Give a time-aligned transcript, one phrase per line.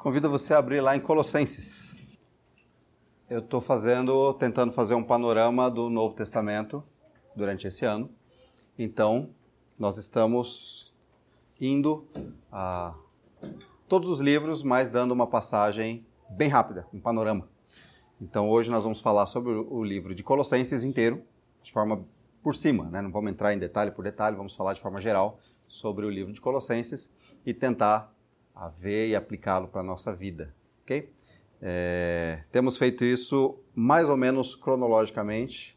[0.00, 1.98] Convido você a abrir lá em Colossenses.
[3.28, 6.82] Eu estou fazendo, tentando fazer um panorama do Novo Testamento
[7.36, 8.08] durante esse ano.
[8.78, 9.28] Então,
[9.78, 10.90] nós estamos
[11.60, 12.06] indo
[12.50, 12.94] a
[13.86, 17.46] todos os livros, mas dando uma passagem bem rápida, um panorama.
[18.18, 21.22] Então, hoje nós vamos falar sobre o livro de Colossenses inteiro,
[21.62, 22.06] de forma
[22.42, 23.02] por cima, né?
[23.02, 25.38] não vamos entrar em detalhe por detalhe, vamos falar de forma geral
[25.68, 27.12] sobre o livro de Colossenses
[27.44, 28.10] e tentar
[28.54, 31.10] a ver e aplicá-lo para a nossa vida, ok?
[31.62, 35.76] É, temos feito isso mais ou menos cronologicamente.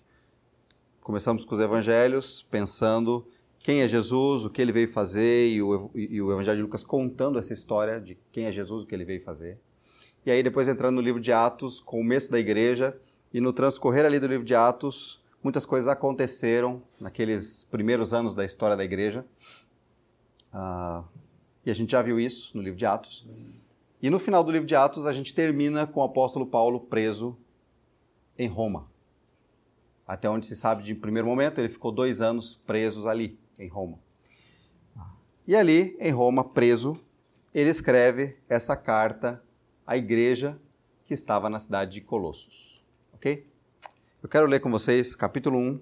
[1.02, 3.28] Começamos com os evangelhos, pensando
[3.60, 6.84] quem é Jesus, o que ele veio fazer, e o, e o Evangelho de Lucas
[6.84, 9.58] contando essa história de quem é Jesus, o que ele veio fazer.
[10.26, 12.98] E aí, depois entrando no livro de Atos, começo da igreja,
[13.34, 18.46] e no transcorrer ali do livro de Atos, muitas coisas aconteceram naqueles primeiros anos da
[18.46, 19.26] história da igreja.
[20.52, 21.04] Ah,
[21.66, 23.26] e a gente já viu isso no livro de Atos.
[24.02, 27.38] E no final do livro de Atos, a gente termina com o apóstolo Paulo preso
[28.38, 28.92] em Roma.
[30.06, 33.98] Até onde se sabe de primeiro momento, ele ficou dois anos preso ali, em Roma.
[35.48, 36.98] E ali, em Roma, preso,
[37.54, 39.42] ele escreve essa carta
[39.88, 40.60] à igreja
[41.06, 42.84] que estava na cidade de Colossos.
[43.14, 43.48] Ok?
[44.22, 45.80] Eu quero ler com vocês capítulo 1,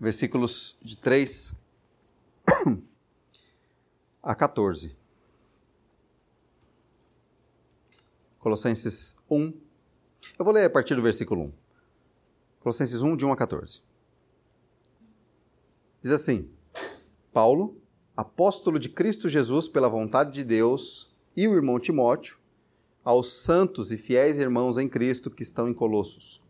[0.00, 1.54] versículos de 3
[4.22, 4.96] a 14.
[8.38, 9.52] Colossenses 1.
[10.38, 11.52] Eu vou ler a partir do versículo 1.
[12.60, 13.82] Colossenses 1, de 1 a 14.
[16.02, 16.50] Diz assim:
[17.32, 17.80] Paulo,
[18.16, 22.38] apóstolo de Cristo Jesus pela vontade de Deus, e o irmão Timóteo,
[23.02, 26.42] aos santos e fiéis irmãos em Cristo que estão em Colossos.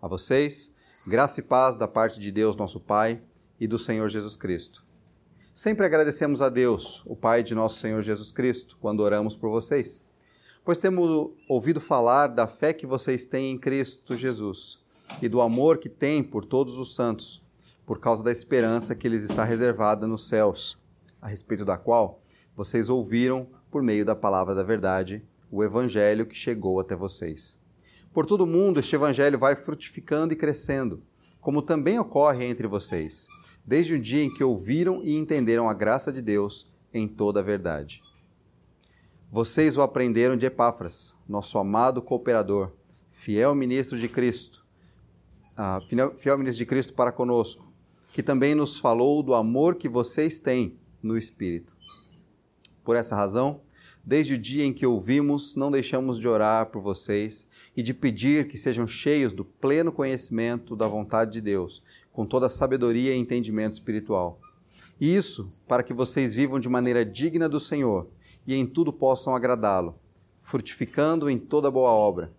[0.00, 0.74] A vocês,
[1.06, 3.22] graça e paz da parte de Deus, nosso Pai,
[3.60, 4.87] e do Senhor Jesus Cristo.
[5.58, 10.00] Sempre agradecemos a Deus, o Pai de nosso Senhor Jesus Cristo, quando oramos por vocês,
[10.64, 14.78] pois temos ouvido falar da fé que vocês têm em Cristo Jesus
[15.20, 17.42] e do amor que têm por todos os santos,
[17.84, 20.78] por causa da esperança que lhes está reservada nos céus,
[21.20, 22.22] a respeito da qual
[22.54, 27.58] vocês ouviram por meio da palavra da verdade, o evangelho que chegou até vocês.
[28.14, 31.02] Por todo o mundo este evangelho vai frutificando e crescendo,
[31.40, 33.26] como também ocorre entre vocês
[33.68, 37.42] desde o dia em que ouviram e entenderam a graça de Deus em toda a
[37.42, 38.02] verdade.
[39.30, 42.72] Vocês o aprenderam de Epáfras, nosso amado cooperador,
[43.10, 44.64] fiel ministro de Cristo,
[45.52, 47.70] uh, fiel ministro de Cristo para conosco,
[48.14, 51.76] que também nos falou do amor que vocês têm no Espírito.
[52.82, 53.60] Por essa razão,
[54.02, 57.46] desde o dia em que ouvimos, não deixamos de orar por vocês
[57.76, 61.82] e de pedir que sejam cheios do pleno conhecimento da vontade de Deus,
[62.18, 64.40] com toda a sabedoria e entendimento espiritual.
[65.00, 68.08] Isso para que vocês vivam de maneira digna do Senhor
[68.44, 69.96] e em tudo possam agradá-lo,
[70.42, 72.34] frutificando em toda boa obra,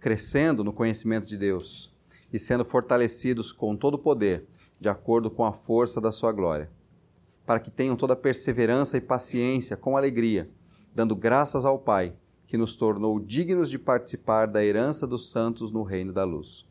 [0.00, 1.94] crescendo no conhecimento de Deus
[2.32, 4.46] e sendo fortalecidos com todo o poder,
[4.80, 6.70] de acordo com a força da sua glória,
[7.44, 10.48] para que tenham toda perseverança e paciência com alegria,
[10.94, 12.14] dando graças ao Pai,
[12.46, 16.66] que nos tornou dignos de participar da herança dos santos no reino da luz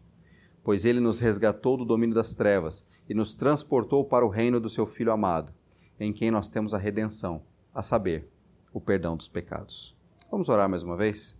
[0.68, 4.70] pois ele nos resgatou do domínio das trevas e nos transportou para o reino do
[4.70, 5.54] seu Filho amado,
[5.98, 7.42] em quem nós temos a redenção,
[7.74, 8.28] a saber,
[8.74, 9.96] o perdão dos pecados.
[10.30, 11.38] Vamos orar mais uma vez?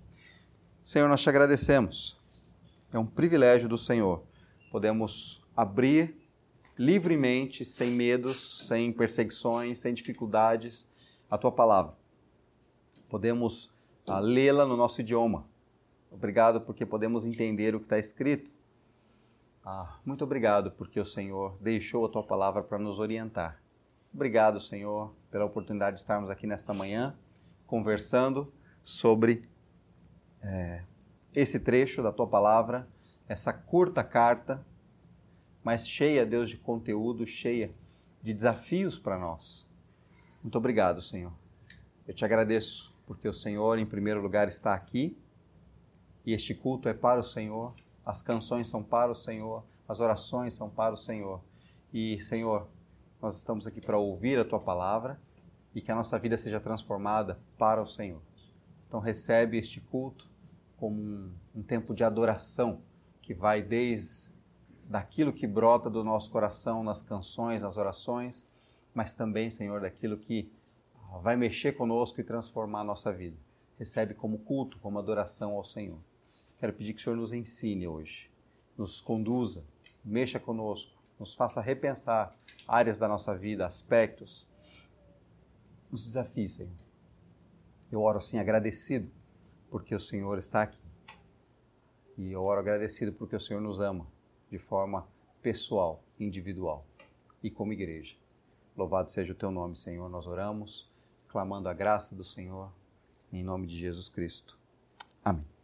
[0.82, 2.18] Senhor, nós te agradecemos.
[2.90, 4.24] É um privilégio do Senhor.
[4.72, 6.16] Podemos abrir
[6.78, 10.88] livremente, sem medos, sem perseguições, sem dificuldades,
[11.30, 11.94] a tua palavra.
[13.10, 13.66] Podemos
[14.08, 15.46] uh, lê-la no nosso idioma.
[16.10, 18.56] Obrigado porque podemos entender o que está escrito
[19.70, 23.62] ah, muito obrigado porque o Senhor deixou a tua palavra para nos orientar.
[24.14, 27.14] Obrigado, Senhor, pela oportunidade de estarmos aqui nesta manhã
[27.66, 28.50] conversando
[28.82, 29.46] sobre
[30.42, 30.86] é,
[31.36, 32.88] esse trecho da tua palavra,
[33.28, 34.66] essa curta carta,
[35.62, 37.70] mas cheia, Deus, de conteúdo, cheia
[38.24, 39.68] de desafios para nós.
[40.42, 41.34] Muito obrigado, Senhor.
[42.08, 45.18] Eu te agradeço porque o Senhor, em primeiro lugar, está aqui
[46.26, 47.76] e este culto é para o Senhor
[48.08, 51.42] as canções são para o Senhor, as orações são para o Senhor.
[51.92, 52.66] E, Senhor,
[53.22, 55.20] nós estamos aqui para ouvir a tua palavra
[55.76, 58.22] e que a nossa vida seja transformada para o Senhor.
[58.88, 60.26] Então, recebe este culto
[60.78, 62.80] como um, um tempo de adoração
[63.22, 64.34] que vai desde
[64.86, 68.48] daquilo que brota do nosso coração nas canções, nas orações,
[68.94, 70.50] mas também, Senhor, daquilo que
[71.22, 73.36] vai mexer conosco e transformar a nossa vida.
[73.78, 76.00] Recebe como culto, como adoração ao Senhor.
[76.60, 78.32] Quero pedir que o Senhor nos ensine hoje,
[78.78, 79.64] nos conduza,
[80.04, 82.36] mexa conosco, nos faça repensar
[82.68, 84.46] áreas da nossa vida, aspectos.
[85.92, 86.72] Nos desafie, Senhor.
[87.92, 89.10] Eu oro assim agradecido
[89.70, 90.82] porque o Senhor está aqui.
[92.18, 94.08] E eu oro agradecido porque o Senhor nos ama
[94.50, 95.08] de forma
[95.42, 96.86] pessoal, individual
[97.44, 98.16] e como igreja.
[98.76, 100.10] Louvado seja o teu nome, Senhor.
[100.10, 100.90] Nós oramos,
[101.28, 102.72] clamando a graça do Senhor,
[103.32, 104.58] em nome de Jesus Cristo.
[105.24, 105.57] Amém.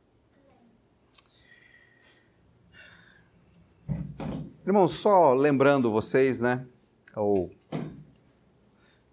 [4.66, 6.66] Irmãos, só lembrando vocês, né,
[7.18, 7.52] ou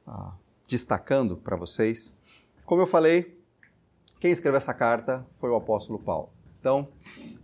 [0.06, 0.32] ah,
[0.69, 2.17] destacando para vocês,
[2.64, 3.37] como eu falei,
[4.20, 6.31] quem escreveu essa carta foi o apóstolo Paulo.
[6.61, 6.87] Então,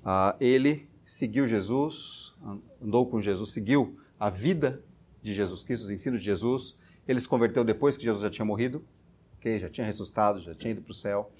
[0.04, 2.32] ah, ele seguiu Jesus,
[2.80, 4.84] andou com Jesus, seguiu a vida
[5.20, 6.78] de Jesus Cristo, os ensinos de Jesus.
[7.08, 8.84] Ele se converteu depois que Jesus já tinha morrido,
[9.36, 9.58] okay?
[9.58, 11.32] já tinha ressuscitado, já tinha ido para o céu.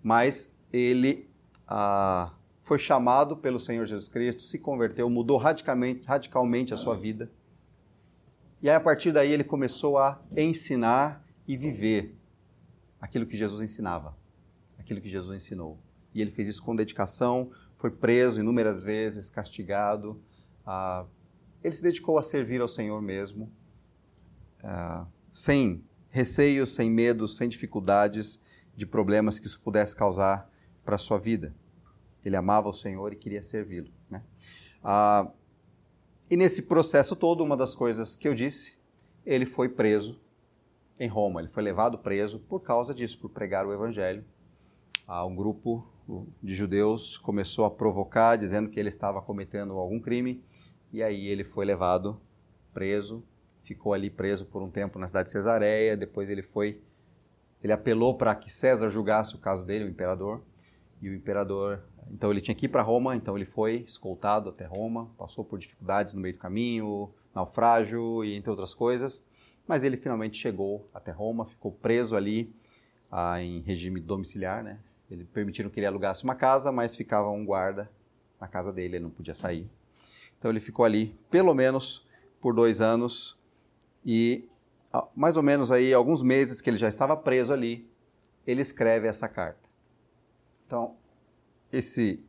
[0.00, 1.28] Mas ele
[1.66, 7.30] ah, foi chamado pelo Senhor Jesus Cristo, se converteu, mudou radicalmente, radicalmente a sua vida.
[8.62, 12.16] E aí, a partir daí, ele começou a ensinar e viver
[13.00, 14.16] aquilo que Jesus ensinava,
[14.78, 15.76] aquilo que Jesus ensinou.
[16.14, 20.22] E ele fez isso com dedicação, foi preso inúmeras vezes, castigado.
[20.64, 21.04] Ah,
[21.64, 23.50] ele se dedicou a servir ao Senhor mesmo,
[24.62, 28.38] ah, sem receios, sem medos, sem dificuldades
[28.76, 30.48] de problemas que isso pudesse causar
[30.84, 31.52] para a sua vida.
[32.24, 33.90] Ele amava o Senhor e queria servi-lo.
[34.08, 34.22] Né?
[34.82, 35.30] Ah,
[36.30, 38.78] e nesse processo todo, uma das coisas que eu disse,
[39.24, 40.20] ele foi preso
[40.98, 41.40] em Roma.
[41.40, 44.24] Ele foi levado preso por causa disso, por pregar o Evangelho.
[45.06, 45.86] Ah, um grupo
[46.42, 50.42] de judeus começou a provocar, dizendo que ele estava cometendo algum crime,
[50.92, 52.20] e aí ele foi levado
[52.72, 53.22] preso,
[53.62, 56.80] ficou ali preso por um tempo na cidade de Cesareia, depois ele foi
[57.62, 60.42] ele apelou para que César julgasse o caso dele, o imperador,
[61.00, 61.80] e o imperador,
[62.10, 65.58] então ele tinha que ir para Roma, então ele foi escoltado até Roma, passou por
[65.58, 69.26] dificuldades no meio do caminho, naufrágio e entre outras coisas,
[69.66, 72.52] mas ele finalmente chegou até Roma, ficou preso ali
[73.10, 74.78] ah, em regime domiciliar, né?
[75.10, 77.90] Ele permitiram que ele alugasse uma casa, mas ficava um guarda
[78.40, 79.70] na casa dele, ele não podia sair.
[80.38, 82.06] Então ele ficou ali pelo menos
[82.40, 83.38] por dois anos
[84.04, 84.48] e
[85.14, 87.88] mais ou menos aí alguns meses que ele já estava preso ali,
[88.46, 89.60] ele escreve essa carta.
[90.66, 90.96] Então,
[91.72, 92.22] esse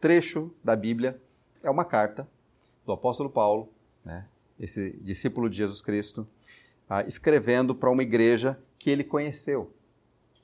[0.00, 1.20] trecho da Bíblia
[1.62, 2.28] é uma carta
[2.84, 3.72] do apóstolo Paulo,
[4.04, 4.28] né,
[4.58, 6.26] esse discípulo de Jesus Cristo,
[6.88, 9.72] ah, escrevendo para uma igreja que ele conheceu.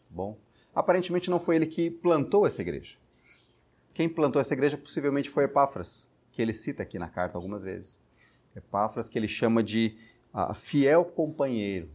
[0.08, 0.38] Bom,
[0.74, 2.96] aparentemente não foi ele que plantou essa igreja.
[3.92, 8.00] Quem plantou essa igreja possivelmente foi Epáfras, que ele cita aqui na carta algumas vezes.
[8.54, 9.96] Epáfras que ele chama de
[10.32, 11.90] a fiel companheiro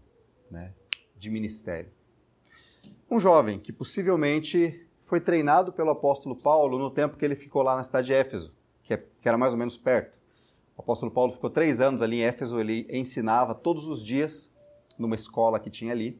[0.51, 0.73] né,
[1.17, 1.89] de ministério.
[3.09, 7.75] Um jovem que possivelmente foi treinado pelo apóstolo Paulo no tempo que ele ficou lá
[7.75, 8.51] na cidade de Éfeso,
[8.81, 10.17] que, é, que era mais ou menos perto.
[10.75, 14.51] O apóstolo Paulo ficou três anos ali em Éfeso, ele ensinava todos os dias
[14.97, 16.19] numa escola que tinha ali,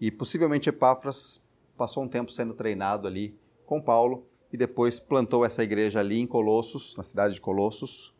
[0.00, 1.46] e possivelmente Epáfras
[1.76, 6.26] passou um tempo sendo treinado ali com Paulo e depois plantou essa igreja ali em
[6.26, 8.12] Colossos, na cidade de Colossos,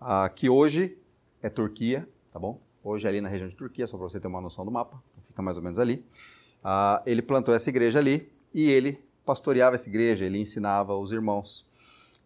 [0.00, 0.96] uh, que hoje
[1.42, 2.60] é Turquia, tá bom?
[2.84, 5.42] hoje ali na região de Turquia, só para você ter uma noção do mapa, fica
[5.42, 6.04] mais ou menos ali.
[6.62, 11.68] Ah, ele plantou essa igreja ali e ele pastoreava essa igreja, ele ensinava os irmãos.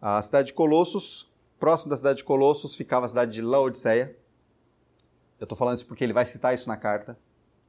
[0.00, 1.28] A cidade de Colossos,
[1.58, 4.16] próximo da cidade de Colossos, ficava a cidade de Laodiceia.
[5.40, 7.18] Eu estou falando isso porque ele vai citar isso na carta,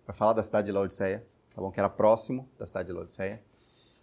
[0.05, 1.25] vai falar da cidade de Laodiceia,
[1.55, 1.71] tá bom?
[1.71, 3.43] que era próximo da cidade de Laodiceia.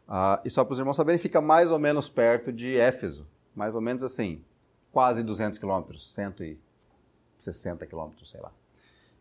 [0.08, 3.76] Ah, e só para os irmãos saberem, fica mais ou menos perto de Éfeso, mais
[3.76, 4.44] ou menos assim,
[4.90, 8.52] quase 200 quilômetros, 160 quilômetros, sei lá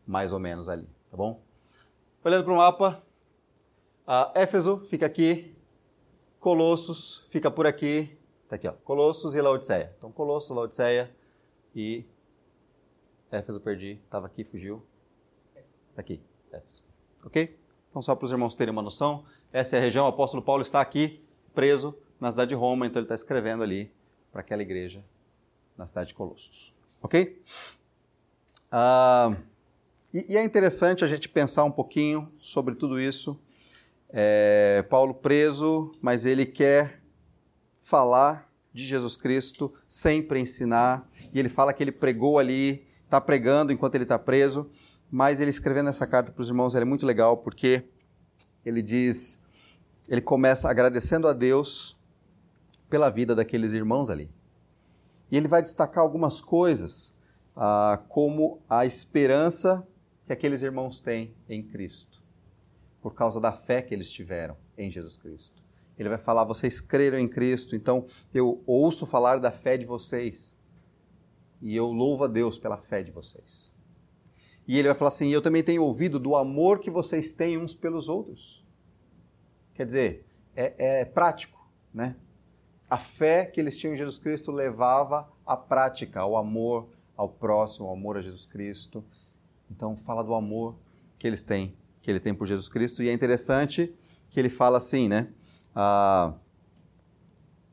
[0.10, 1.40] mais ou menos ali, tá bom?
[2.24, 3.04] Olhando para o mapa,
[4.08, 5.56] uh, Éfeso fica aqui,
[6.40, 8.18] Colossos fica por aqui,
[8.48, 9.94] tá aqui, ó, Colossos e Laodiceia.
[9.98, 11.14] Então, Colossos, Laodiceia
[11.76, 12.06] e
[13.32, 14.82] Éfeso perdi, estava aqui, fugiu.
[15.94, 16.84] Tá aqui, Éfeso.
[17.24, 17.58] Ok?
[17.90, 20.62] Então, só para os irmãos terem uma noção, essa é a região, o apóstolo Paulo
[20.62, 21.22] está aqui,
[21.54, 23.92] preso na cidade de Roma, então ele está escrevendo ali
[24.32, 25.04] para aquela igreja
[25.78, 26.74] na cidade de Colossos.
[27.02, 27.42] Ok?
[28.72, 29.36] Uh,
[30.14, 33.40] e, e, é interessante a gente pensar um pouquinho sobre tudo isso.
[34.12, 37.02] É, Paulo preso, mas ele quer
[37.82, 41.10] falar de Jesus Cristo, sempre ensinar.
[41.34, 44.70] E ele fala que ele pregou ali, está pregando enquanto ele está preso.
[45.12, 47.86] Mas ele escrevendo essa carta para os irmãos é muito legal, porque
[48.66, 49.44] ele diz,
[50.08, 51.98] ele começa agradecendo a Deus
[52.90, 54.30] pela vida daqueles irmãos ali.
[55.32, 57.14] E ele vai destacar algumas coisas,
[57.56, 59.88] ah, como a esperança
[60.26, 62.19] que aqueles irmãos têm em Cristo,
[63.02, 65.62] por causa da fé que eles tiveram em Jesus Cristo.
[65.98, 70.58] Ele vai falar: vocês creram em Cristo, então eu ouço falar da fé de vocês
[71.62, 73.74] e eu louvo a Deus pela fé de vocês.
[74.68, 77.74] E ele vai falar assim: eu também tenho ouvido do amor que vocês têm uns
[77.74, 78.66] pelos outros.
[79.74, 80.26] Quer dizer,
[80.56, 82.16] é, é prático, né?
[82.90, 86.90] A fé que eles tinham em Jesus Cristo levava à prática, ao amor
[87.20, 89.04] ao próximo, ao amor a Jesus Cristo.
[89.70, 90.78] Então, fala do amor
[91.18, 93.04] que eles têm, que ele tem por Jesus Cristo.
[93.04, 93.94] E é interessante
[94.30, 95.30] que ele fala assim, né?
[95.76, 96.34] Ah,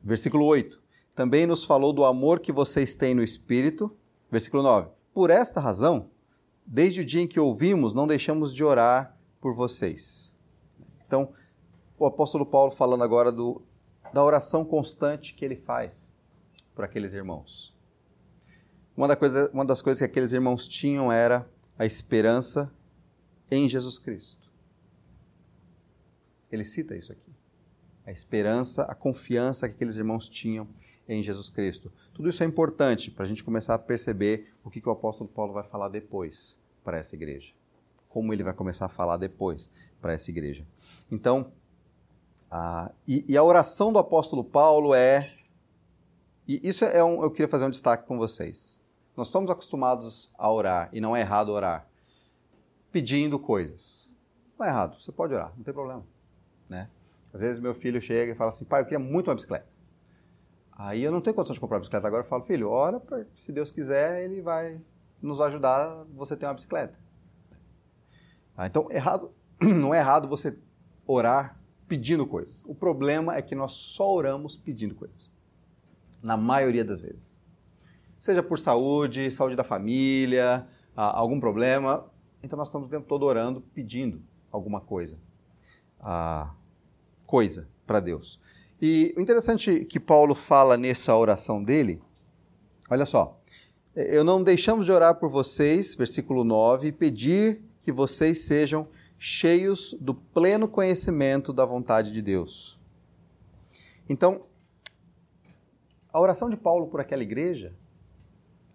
[0.03, 0.81] versículo 8.
[1.15, 3.95] Também nos falou do amor que vocês têm no Espírito.
[4.29, 4.89] Versículo 9.
[5.13, 6.09] Por esta razão,
[6.65, 10.35] desde o dia em que ouvimos, não deixamos de orar por vocês.
[11.05, 11.31] Então,
[11.97, 13.61] o apóstolo Paulo falando agora do,
[14.13, 16.13] da oração constante que ele faz
[16.75, 17.75] por aqueles irmãos.
[18.95, 22.71] Uma, da coisa, uma das coisas que aqueles irmãos tinham era a esperança
[23.49, 24.51] em Jesus Cristo.
[26.51, 27.31] Ele cita isso aqui.
[28.05, 30.67] A esperança, a confiança que aqueles irmãos tinham
[31.07, 31.91] em Jesus Cristo.
[32.13, 35.29] Tudo isso é importante para a gente começar a perceber o que, que o apóstolo
[35.29, 37.53] Paulo vai falar depois para essa igreja.
[38.09, 39.69] Como ele vai começar a falar depois
[40.01, 40.65] para essa igreja.
[41.11, 41.51] Então,
[42.49, 45.33] a, e, e, a oração do apóstolo Paulo é.
[46.47, 47.21] E isso é um.
[47.21, 48.79] Eu queria fazer um destaque com vocês.
[49.15, 51.86] Nós estamos acostumados a orar, e não é errado orar,
[52.91, 54.09] pedindo coisas.
[54.57, 56.03] Não é errado, você pode orar, não tem problema.
[56.67, 56.89] Né?
[57.33, 59.67] Às vezes meu filho chega e fala assim: pai, eu queria muito uma bicicleta.
[60.71, 62.23] Aí eu não tenho condição de comprar uma bicicleta agora.
[62.23, 64.79] Eu falo, filho, ora, pra, se Deus quiser, Ele vai
[65.19, 66.97] nos ajudar você ter uma bicicleta.
[68.55, 70.57] Ah, então, errado, não é errado você
[71.05, 72.63] orar pedindo coisas.
[72.65, 75.31] O problema é que nós só oramos pedindo coisas.
[76.21, 77.41] Na maioria das vezes.
[78.19, 82.05] Seja por saúde, saúde da família, ah, algum problema.
[82.41, 85.17] Então nós estamos o tempo todo orando, pedindo alguma coisa.
[87.25, 88.39] Coisa para Deus.
[88.81, 92.01] E o interessante que Paulo fala nessa oração dele,
[92.89, 93.39] olha só.
[93.95, 99.95] Eu não deixamos de orar por vocês, versículo 9, e pedir que vocês sejam cheios
[99.99, 102.79] do pleno conhecimento da vontade de Deus.
[104.07, 104.45] Então,
[106.13, 107.73] a oração de Paulo por aquela igreja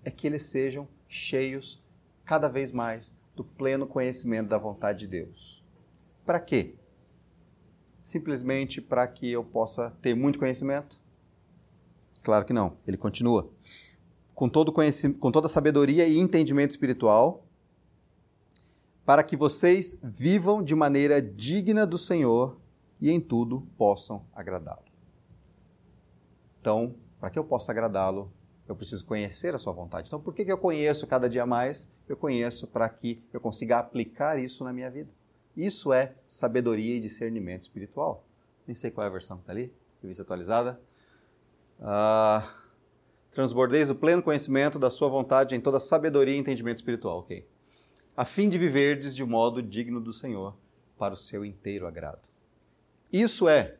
[0.04, 1.81] é que eles sejam cheios
[2.25, 5.62] cada vez mais do pleno conhecimento da vontade de Deus.
[6.25, 6.77] Para quê?
[8.03, 11.01] simplesmente para que eu possa ter muito conhecimento?
[12.23, 12.77] Claro que não.
[12.87, 13.49] Ele continua.
[14.35, 17.45] Com, todo com toda sabedoria e entendimento espiritual,
[19.05, 22.61] para que vocês vivam de maneira digna do Senhor
[23.01, 24.85] e em tudo possam agradá-lo.
[26.61, 28.33] Então, para que eu possa agradá-lo,
[28.73, 30.09] eu preciso conhecer a sua vontade.
[30.09, 31.93] Então, por que eu conheço cada dia mais?
[32.09, 35.11] Eu conheço para que eu consiga aplicar isso na minha vida.
[35.57, 38.25] Isso é sabedoria e discernimento espiritual.
[38.67, 40.81] Nem sei qual é a versão que está ali, revista atualizada.
[41.81, 42.55] Ah,
[43.31, 47.19] transbordeis o pleno conhecimento da sua vontade em toda sabedoria e entendimento espiritual.
[47.19, 47.47] Ok.
[48.17, 50.57] A fim de viverdes de modo digno do Senhor,
[50.99, 52.29] para o seu inteiro agrado.
[53.12, 53.76] Isso é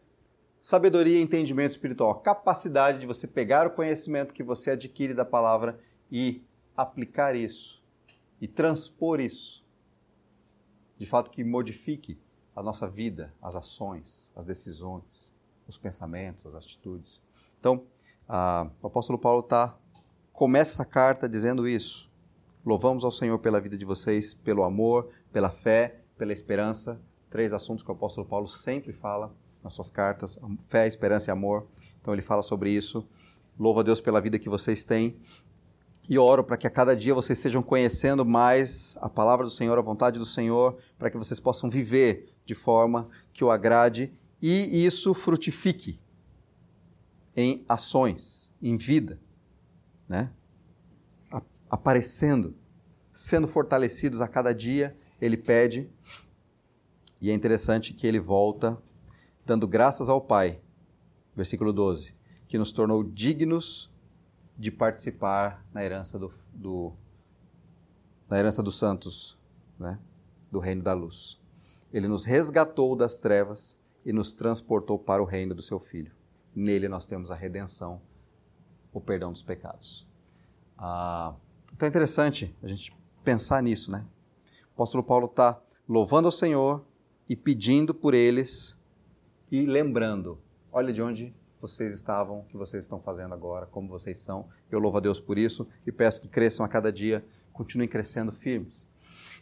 [0.63, 5.79] sabedoria e entendimento espiritual, capacidade de você pegar o conhecimento que você adquire da palavra
[6.11, 6.41] e
[6.77, 7.83] aplicar isso
[8.41, 9.63] e transpor isso
[10.97, 12.17] de fato que modifique
[12.55, 15.29] a nossa vida, as ações, as decisões,
[15.67, 17.21] os pensamentos, as atitudes.
[17.59, 17.85] Então,
[18.29, 19.77] a, o apóstolo Paulo tá,
[20.33, 22.09] começa essa carta dizendo isso.
[22.65, 27.01] Louvamos ao Senhor pela vida de vocês, pelo amor, pela fé, pela esperança.
[27.29, 30.39] Três assuntos que o apóstolo Paulo sempre fala nas suas cartas:
[30.69, 31.67] fé, esperança e amor.
[32.01, 33.07] Então ele fala sobre isso.
[33.59, 35.17] Louvo a Deus pela vida que vocês têm
[36.09, 39.79] e oro para que a cada dia vocês estejam conhecendo mais a palavra do Senhor,
[39.79, 44.85] a vontade do Senhor, para que vocês possam viver de forma que o agrade e
[44.85, 46.01] isso frutifique
[47.37, 49.21] em ações, em vida,
[50.09, 50.31] né?
[51.71, 52.55] Aparecendo,
[53.13, 55.89] sendo fortalecidos a cada dia, ele pede.
[57.21, 58.77] E é interessante que ele volta
[59.45, 60.61] dando graças ao Pai,
[61.35, 62.15] versículo 12,
[62.47, 63.91] que nos tornou dignos
[64.59, 66.93] de participar na herança do, do
[68.29, 69.39] na herança dos santos,
[69.79, 69.99] né?
[70.51, 71.41] do reino da luz.
[71.93, 76.13] Ele nos resgatou das trevas e nos transportou para o reino do seu Filho.
[76.55, 78.01] Nele nós temos a redenção,
[78.93, 80.07] o perdão dos pecados.
[80.77, 81.35] Ah,
[81.73, 84.07] então é interessante a gente pensar nisso, né?
[84.71, 86.85] O apóstolo Paulo está louvando ao Senhor
[87.29, 88.79] e pedindo por eles
[89.53, 90.41] e lembrando,
[90.73, 94.49] olha de onde vocês estavam, o que vocês estão fazendo agora, como vocês são.
[94.71, 98.33] Eu louvo a Deus por isso e peço que cresçam a cada dia, continuem crescendo
[98.33, 98.89] firmes.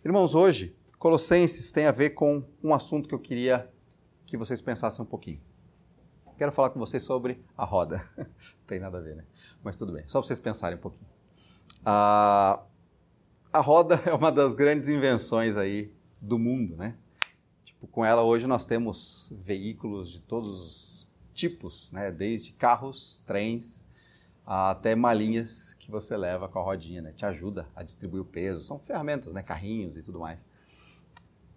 [0.04, 3.70] Irmãos, hoje, Colossenses tem a ver com um assunto que eu queria
[4.26, 5.40] que vocês pensassem um pouquinho.
[6.36, 8.04] Quero falar com vocês sobre a roda.
[8.16, 8.26] Não
[8.66, 9.24] tem nada a ver, né?
[9.62, 11.06] Mas tudo bem, só para vocês pensarem um pouquinho.
[11.84, 12.60] A,
[13.54, 16.96] roda é uma das grandes invenções aí do mundo, né?
[17.88, 22.12] Com ela hoje nós temos veículos de todos os tipos, né?
[22.12, 23.88] desde carros, trens,
[24.46, 27.12] até malinhas que você leva com a rodinha, né?
[27.12, 28.62] te ajuda a distribuir o peso.
[28.62, 29.42] São ferramentas, né?
[29.42, 30.38] carrinhos e tudo mais.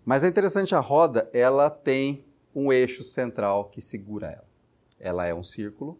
[0.06, 2.26] Mas é interessante, a roda ela tem
[2.56, 4.48] um eixo central que segura ela.
[5.00, 6.00] Ela é um círculo,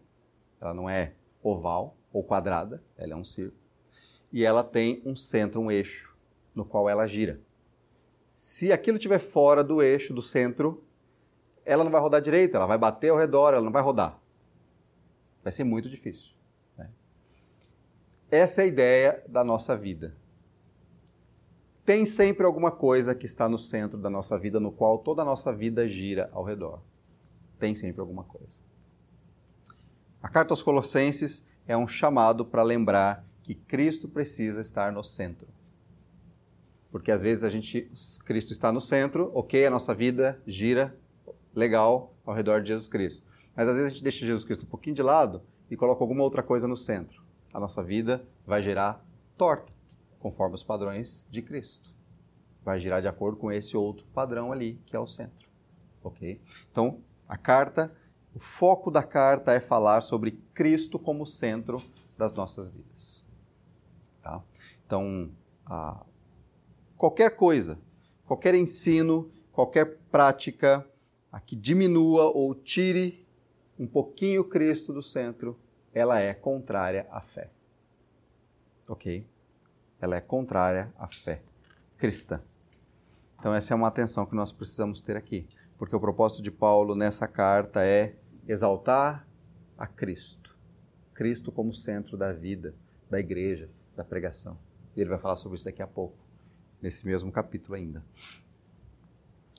[0.58, 1.12] ela não é
[1.42, 3.60] oval ou quadrada, ela é um círculo.
[4.32, 6.16] E ela tem um centro, um eixo,
[6.54, 7.40] no qual ela gira.
[8.34, 10.82] Se aquilo estiver fora do eixo, do centro,
[11.64, 14.18] ela não vai rodar direito, ela vai bater ao redor, ela não vai rodar.
[15.42, 16.30] Vai ser muito difícil.
[16.76, 16.88] Né?
[18.30, 20.14] Essa é a ideia da nossa vida.
[21.84, 25.24] Tem sempre alguma coisa que está no centro da nossa vida, no qual toda a
[25.24, 26.80] nossa vida gira ao redor.
[27.58, 28.58] Tem sempre alguma coisa.
[30.22, 35.46] A carta aos Colossenses é um chamado para lembrar que Cristo precisa estar no centro.
[36.94, 37.90] Porque às vezes a gente,
[38.24, 40.96] Cristo está no centro, ok, a nossa vida gira
[41.52, 43.20] legal ao redor de Jesus Cristo.
[43.56, 46.22] Mas às vezes a gente deixa Jesus Cristo um pouquinho de lado e coloca alguma
[46.22, 47.20] outra coisa no centro.
[47.52, 49.04] A nossa vida vai girar
[49.36, 49.72] torta,
[50.20, 51.92] conforme os padrões de Cristo.
[52.64, 55.48] Vai girar de acordo com esse outro padrão ali, que é o centro.
[56.00, 56.40] Ok?
[56.70, 57.92] Então, a carta,
[58.32, 61.82] o foco da carta é falar sobre Cristo como centro
[62.16, 63.24] das nossas vidas.
[64.22, 64.40] Tá?
[64.86, 65.32] Então,
[65.66, 66.06] a
[66.96, 67.78] qualquer coisa,
[68.24, 70.86] qualquer ensino, qualquer prática
[71.30, 73.26] a que diminua ou tire
[73.78, 75.58] um pouquinho Cristo do centro,
[75.92, 77.50] ela é contrária à fé.
[78.88, 79.26] Ok?
[80.00, 81.42] Ela é contrária à fé
[81.96, 82.40] cristã.
[83.38, 85.46] Então, essa é uma atenção que nós precisamos ter aqui,
[85.76, 88.14] porque o propósito de Paulo nessa carta é
[88.46, 89.26] exaltar
[89.76, 90.56] a Cristo.
[91.12, 92.74] Cristo como centro da vida,
[93.10, 94.58] da igreja, da pregação.
[94.96, 96.23] E ele vai falar sobre isso daqui a pouco
[96.84, 98.04] nesse mesmo capítulo ainda.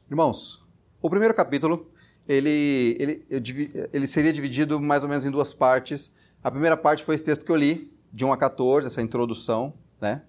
[0.08, 0.63] Irmãos,
[1.01, 1.91] o primeiro capítulo
[2.27, 3.25] ele, ele,
[3.91, 6.13] ele seria dividido mais ou menos em duas partes.
[6.44, 9.74] A primeira parte foi esse texto que eu li, de 1 a 14, essa introdução,
[10.00, 10.22] né?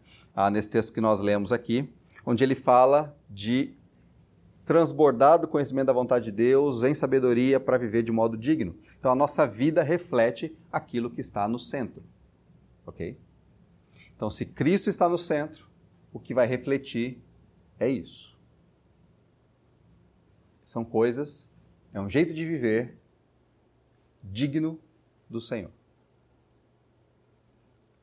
[0.50, 1.86] Nesse texto que nós lemos aqui,
[2.24, 3.74] onde ele fala de
[4.64, 8.74] transbordar do conhecimento da vontade de Deus em sabedoria para viver de modo digno.
[8.98, 12.02] Então a nossa vida reflete aquilo que está no centro.
[12.86, 13.18] Ok?
[14.16, 15.65] Então, se Cristo está no centro,
[16.12, 17.22] o que vai refletir
[17.78, 18.36] é isso.
[20.64, 21.50] São coisas,
[21.92, 22.98] é um jeito de viver
[24.22, 24.80] digno
[25.28, 25.70] do Senhor.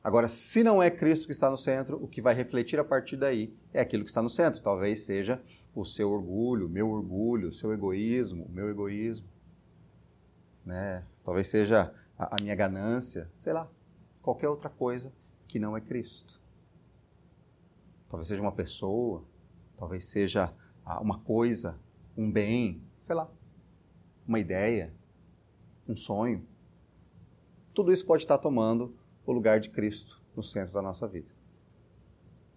[0.02, 3.16] Agora, se não é Cristo que está no centro, o que vai refletir a partir
[3.16, 4.60] daí é aquilo que está no centro.
[4.60, 5.42] Talvez seja
[5.74, 9.26] o seu orgulho, o meu orgulho, o seu egoísmo, o meu egoísmo.
[10.64, 11.02] Né?
[11.24, 13.66] Talvez seja a, a minha ganância, sei lá,
[14.20, 15.10] qualquer outra coisa
[15.48, 16.38] que não é Cristo.
[18.14, 19.24] Talvez seja uma pessoa,
[19.76, 21.80] talvez seja ah, uma coisa,
[22.16, 23.28] um bem, sei lá,
[24.24, 24.94] uma ideia,
[25.88, 26.46] um sonho.
[27.74, 28.94] Tudo isso pode estar tomando
[29.26, 31.34] o lugar de Cristo no centro da nossa vida.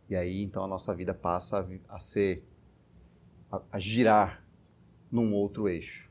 [0.07, 2.47] E aí então a nossa vida passa a, ser,
[3.51, 4.45] a, a, girar
[5.11, 6.07] num outro eixo,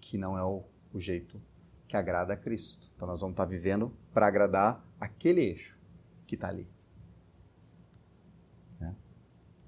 [0.00, 0.62] que não é o,
[0.94, 1.42] o jeito
[1.88, 2.88] que agrada a Cristo.
[2.94, 5.76] Então nós vamos estar vivendo para agradar aquele eixo
[6.24, 6.68] que está ali.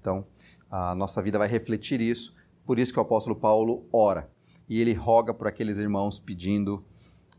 [0.03, 0.27] Então,
[0.69, 2.35] a nossa vida vai refletir isso.
[2.65, 4.29] Por isso que o apóstolo Paulo ora.
[4.67, 6.83] E ele roga por aqueles irmãos pedindo,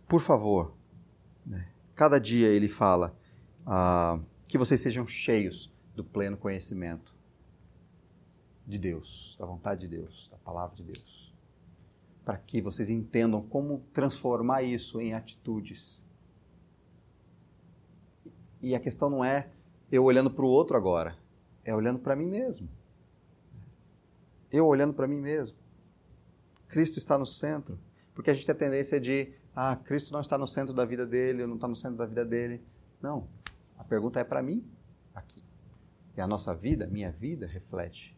[0.09, 0.74] por favor,
[1.44, 1.68] né?
[1.94, 3.14] cada dia ele fala
[3.66, 7.14] ah, que vocês sejam cheios do pleno conhecimento
[8.66, 11.35] de Deus, da vontade de Deus, da palavra de Deus.
[12.24, 16.00] Para que vocês entendam como transformar isso em atitudes.
[18.62, 19.50] E a questão não é
[19.92, 21.14] eu olhando para o outro agora,
[21.64, 22.68] é olhando para mim mesmo.
[24.50, 25.57] Eu olhando para mim mesmo.
[26.68, 27.79] Cristo está no centro.
[28.14, 31.05] Porque a gente tem a tendência de, ah, Cristo não está no centro da vida
[31.05, 32.62] dele, eu não está no centro da vida dele.
[33.00, 33.27] Não.
[33.77, 34.64] A pergunta é para mim
[35.14, 35.42] aqui.
[36.16, 38.14] E a nossa vida, minha vida, reflete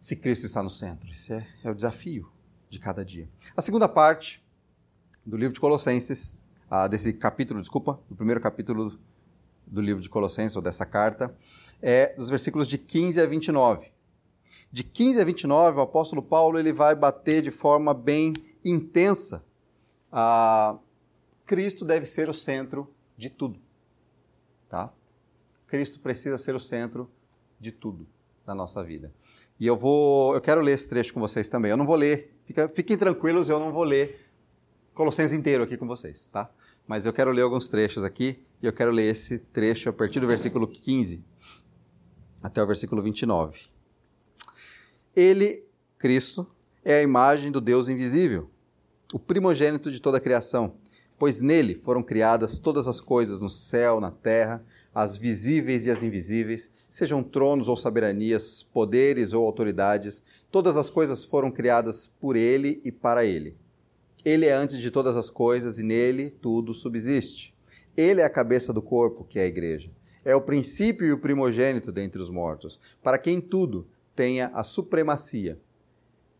[0.00, 1.10] se Cristo está no centro.
[1.10, 2.30] Esse é, é o desafio
[2.68, 3.28] de cada dia.
[3.56, 4.44] A segunda parte
[5.24, 8.98] do livro de Colossenses, ah, desse capítulo, desculpa, do primeiro capítulo
[9.66, 11.34] do livro de Colossenses, ou dessa carta,
[11.80, 13.90] é dos versículos de 15 a 29.
[14.70, 19.44] De 15 a 29, o apóstolo Paulo ele vai bater de forma bem intensa.
[20.10, 20.76] a
[21.46, 23.58] Cristo deve ser o centro de tudo.
[24.68, 24.92] Tá?
[25.66, 27.10] Cristo precisa ser o centro
[27.58, 28.06] de tudo
[28.46, 29.12] na nossa vida.
[29.58, 31.70] E eu vou, eu quero ler esse trecho com vocês também.
[31.70, 34.28] Eu não vou ler, fica, fiquem tranquilos, eu não vou ler
[34.92, 36.50] Colossenses inteiro aqui com vocês, tá?
[36.86, 40.20] Mas eu quero ler alguns trechos aqui e eu quero ler esse trecho a partir
[40.20, 41.24] do versículo 15
[42.42, 43.58] até o versículo 29.
[45.14, 45.64] Ele
[45.98, 46.46] Cristo
[46.84, 48.48] é a imagem do Deus invisível,
[49.12, 50.74] o primogênito de toda a criação,
[51.18, 56.02] pois nele foram criadas todas as coisas no céu, na terra, as visíveis e as
[56.02, 62.80] invisíveis, sejam tronos ou soberanias, poderes ou autoridades, todas as coisas foram criadas por ele
[62.84, 63.56] e para ele.
[64.24, 67.54] Ele é antes de todas as coisas e nele tudo subsiste.
[67.96, 69.90] Ele é a cabeça do corpo, que é a igreja.
[70.28, 75.58] É o princípio e o primogênito dentre os mortos, para quem tudo tenha a supremacia.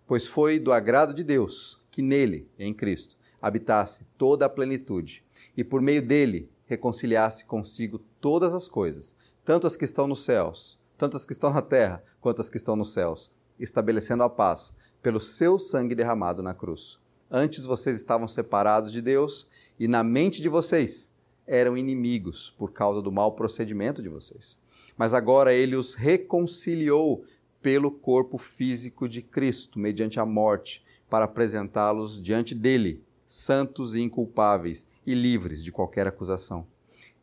[0.06, 5.24] Pois foi do agrado de Deus que nele, em Cristo, habitasse toda a plenitude,
[5.56, 10.78] e por meio dele reconciliasse consigo todas as coisas, tanto as que estão nos céus,
[10.98, 14.76] tanto as que estão na terra, quanto as que estão nos céus, estabelecendo a paz
[15.02, 16.98] pelo seu sangue derramado na cruz.
[17.30, 19.48] Antes vocês estavam separados de Deus
[19.80, 21.10] e na mente de vocês
[21.48, 24.58] eram inimigos por causa do mau procedimento de vocês.
[24.96, 27.24] Mas agora ele os reconciliou
[27.62, 34.86] pelo corpo físico de Cristo, mediante a morte, para apresentá-los diante dele, santos e inculpáveis
[35.06, 36.66] e livres de qualquer acusação.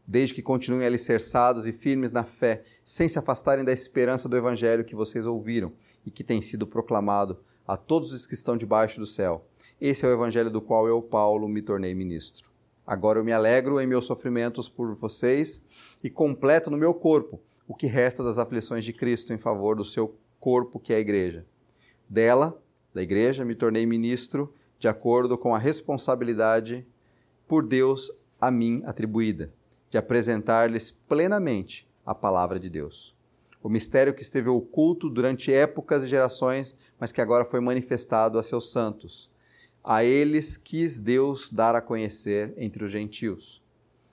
[0.08, 4.86] Desde que continuem alicerçados e firmes na fé, sem se afastarem da esperança do Evangelho
[4.86, 5.72] que vocês ouviram
[6.06, 9.48] e que tem sido proclamado a todos os que estão debaixo do céu.
[9.80, 12.55] Esse é o Evangelho do qual eu, Paulo, me tornei ministro.
[12.86, 15.64] Agora eu me alegro em meus sofrimentos por vocês
[16.04, 19.84] e completo no meu corpo o que resta das aflições de Cristo em favor do
[19.84, 21.46] seu corpo, que é a igreja.
[22.08, 22.62] Dela,
[22.94, 26.86] da igreja, me tornei ministro de acordo com a responsabilidade
[27.48, 29.52] por Deus a mim atribuída,
[29.90, 33.16] de apresentar-lhes plenamente a palavra de Deus.
[33.64, 38.44] O mistério que esteve oculto durante épocas e gerações, mas que agora foi manifestado a
[38.44, 39.32] seus santos.
[39.88, 43.64] A eles quis Deus dar a conhecer entre os gentios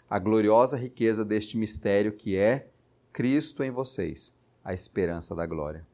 [0.06, 2.68] a gloriosa riqueza deste mistério que é
[3.10, 5.86] Cristo em vocês, a esperança da glória.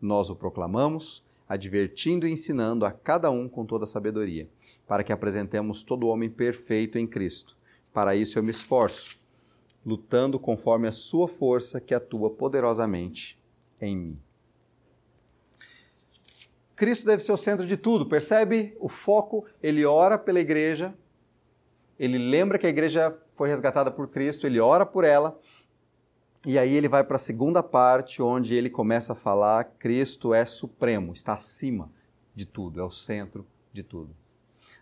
[0.00, 4.48] Nós o proclamamos, advertindo e ensinando a cada um com toda sabedoria
[4.86, 7.56] para que apresentemos todo homem perfeito em Cristo.
[7.92, 9.20] Para isso eu me esforço,
[9.84, 13.36] lutando conforme a sua força que atua poderosamente
[13.80, 14.18] em mim.
[16.74, 19.46] Cristo deve ser o centro de tudo, percebe o foco?
[19.62, 20.94] Ele ora pela igreja,
[21.98, 25.38] ele lembra que a igreja foi resgatada por Cristo, ele ora por ela,
[26.44, 30.44] e aí ele vai para a segunda parte, onde ele começa a falar: Cristo é
[30.44, 31.90] supremo, está acima
[32.34, 34.14] de tudo, é o centro de tudo.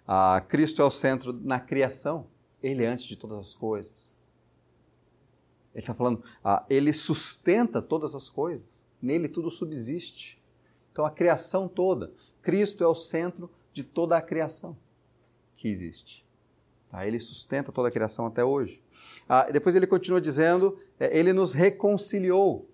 [0.06, 2.26] Ah, Cristo é o centro na criação,
[2.62, 4.12] Ele é antes de todas as coisas.
[5.72, 8.66] Ele está falando, ah, Ele sustenta todas as coisas,
[9.00, 10.41] nele tudo subsiste.
[10.92, 14.76] Então a criação toda, Cristo é o centro de toda a criação
[15.56, 16.24] que existe.
[16.90, 17.06] Tá?
[17.06, 18.82] Ele sustenta toda a criação até hoje.
[19.28, 22.68] Ah, depois ele continua dizendo, é, Ele nos reconciliou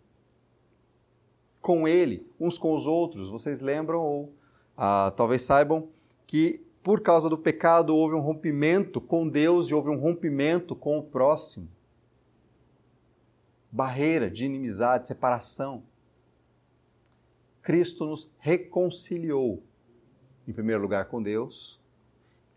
[1.60, 3.30] com Ele, uns com os outros.
[3.30, 4.32] Vocês lembram ou
[4.76, 5.88] ah, talvez saibam
[6.26, 10.98] que por causa do pecado, houve um rompimento com Deus e houve um rompimento com
[10.98, 11.68] o próximo.
[13.70, 15.82] Barreira de inimizade, separação.
[17.68, 19.62] Cristo nos reconciliou,
[20.46, 21.78] em primeiro lugar, com Deus,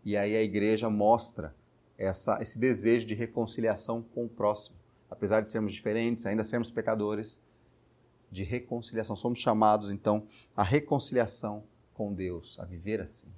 [0.02, 1.54] e aí a igreja mostra
[1.98, 4.74] essa, esse desejo de reconciliação com o próximo.
[5.10, 7.42] Apesar de sermos diferentes, ainda sermos pecadores,
[8.30, 9.14] de reconciliação.
[9.14, 13.28] Somos chamados, então, à reconciliação com Deus, a viver assim.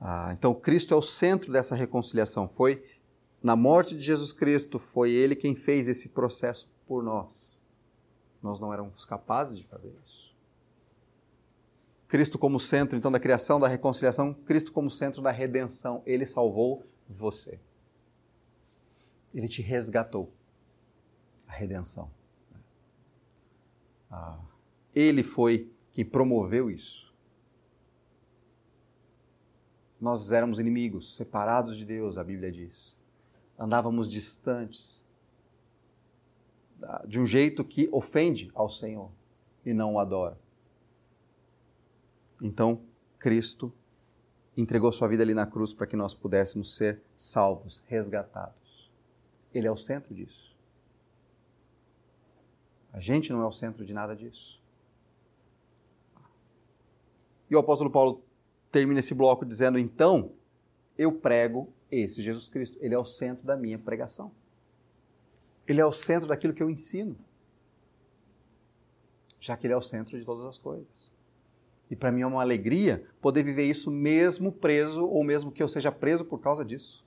[0.00, 2.48] Ah, então, Cristo é o centro dessa reconciliação.
[2.48, 2.82] Foi
[3.42, 7.57] na morte de Jesus Cristo, foi Ele quem fez esse processo por nós.
[8.42, 10.34] Nós não éramos capazes de fazer isso.
[12.06, 16.02] Cristo como centro, então, da criação, da reconciliação, Cristo como centro da redenção.
[16.06, 17.58] Ele salvou você.
[19.34, 20.32] Ele te resgatou.
[21.46, 22.10] A redenção.
[24.10, 24.38] Ah,
[24.94, 27.08] ele foi quem promoveu isso
[30.00, 32.96] nós éramos inimigos, separados de Deus, a Bíblia diz.
[33.58, 35.02] Andávamos distantes,
[37.06, 39.10] de um jeito que ofende ao Senhor
[39.64, 40.38] e não o adora.
[42.40, 42.80] Então,
[43.18, 43.72] Cristo
[44.56, 48.90] entregou sua vida ali na cruz para que nós pudéssemos ser salvos, resgatados.
[49.52, 50.56] Ele é o centro disso.
[52.92, 54.60] A gente não é o centro de nada disso.
[57.50, 58.22] E o apóstolo Paulo
[58.70, 60.32] termina esse bloco dizendo: então,
[60.96, 62.76] eu prego esse Jesus Cristo.
[62.80, 64.32] Ele é o centro da minha pregação.
[65.68, 67.16] Ele é o centro daquilo que eu ensino.
[69.38, 70.88] Já que ele é o centro de todas as coisas.
[71.90, 75.68] E para mim é uma alegria poder viver isso mesmo preso, ou mesmo que eu
[75.68, 77.04] seja preso por causa disso.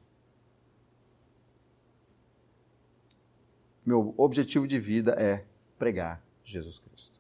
[3.86, 5.44] Meu objetivo de vida é
[5.78, 7.20] pregar Jesus Cristo.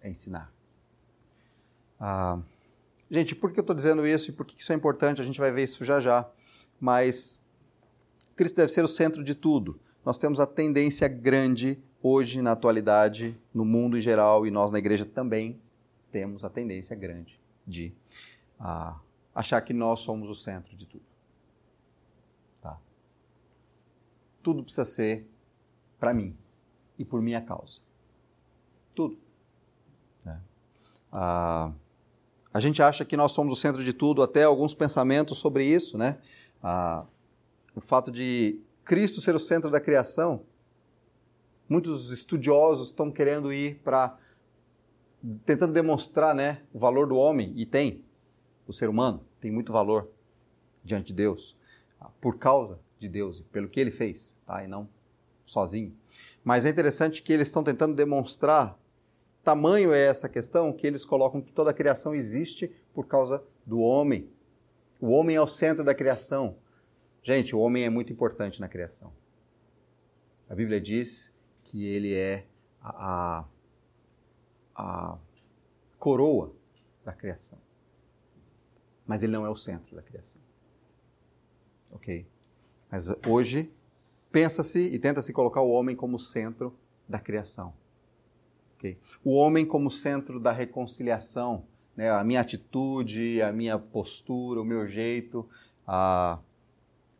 [0.00, 0.52] é ensinar.
[1.98, 2.42] Ah,
[3.10, 5.20] gente, por que eu estou dizendo isso e por que isso é importante?
[5.20, 6.28] A gente vai ver isso já já.
[6.80, 7.40] Mas
[8.36, 9.80] Cristo deve ser o centro de tudo.
[10.04, 14.78] Nós temos a tendência grande hoje, na atualidade, no mundo em geral, e nós na
[14.78, 15.58] igreja também
[16.12, 17.92] temos a tendência grande de
[18.60, 19.00] ah,
[19.34, 21.04] achar que nós somos o centro de tudo.
[22.60, 22.78] Tá?
[24.42, 25.26] Tudo precisa ser
[25.98, 26.36] para mim
[26.98, 27.80] e por minha causa.
[28.94, 29.18] Tudo.
[30.26, 30.36] É.
[31.10, 31.72] Ah,
[32.52, 35.96] a gente acha que nós somos o centro de tudo, até alguns pensamentos sobre isso,
[35.96, 36.18] né?
[36.62, 37.06] Ah,
[37.74, 40.42] o fato de Cristo ser o centro da criação.
[41.68, 44.18] Muitos estudiosos estão querendo ir para
[45.46, 48.04] tentando demonstrar, né, o valor do homem e tem.
[48.66, 50.10] O ser humano tem muito valor
[50.84, 51.56] diante de Deus
[52.20, 54.62] por causa de Deus, pelo que ele fez, tá?
[54.62, 54.88] E não
[55.46, 55.94] sozinho.
[56.42, 58.78] Mas é interessante que eles estão tentando demonstrar
[59.44, 63.78] tamanho é essa questão que eles colocam que toda a criação existe por causa do
[63.78, 64.28] homem.
[64.98, 66.56] O homem é o centro da criação.
[67.24, 69.10] Gente, o homem é muito importante na criação.
[70.48, 71.34] A Bíblia diz
[71.64, 72.44] que ele é
[72.82, 73.46] a,
[74.74, 75.18] a, a
[75.98, 76.54] coroa
[77.02, 77.58] da criação.
[79.06, 80.40] Mas ele não é o centro da criação.
[81.90, 82.26] Ok?
[82.90, 83.72] Mas hoje
[84.30, 86.76] pensa-se e tenta-se colocar o homem como centro
[87.08, 87.72] da criação.
[88.76, 88.98] Okay?
[89.24, 91.64] O homem como centro da reconciliação,
[91.96, 92.10] né?
[92.10, 95.48] a minha atitude, a minha postura, o meu jeito.
[95.86, 96.38] A,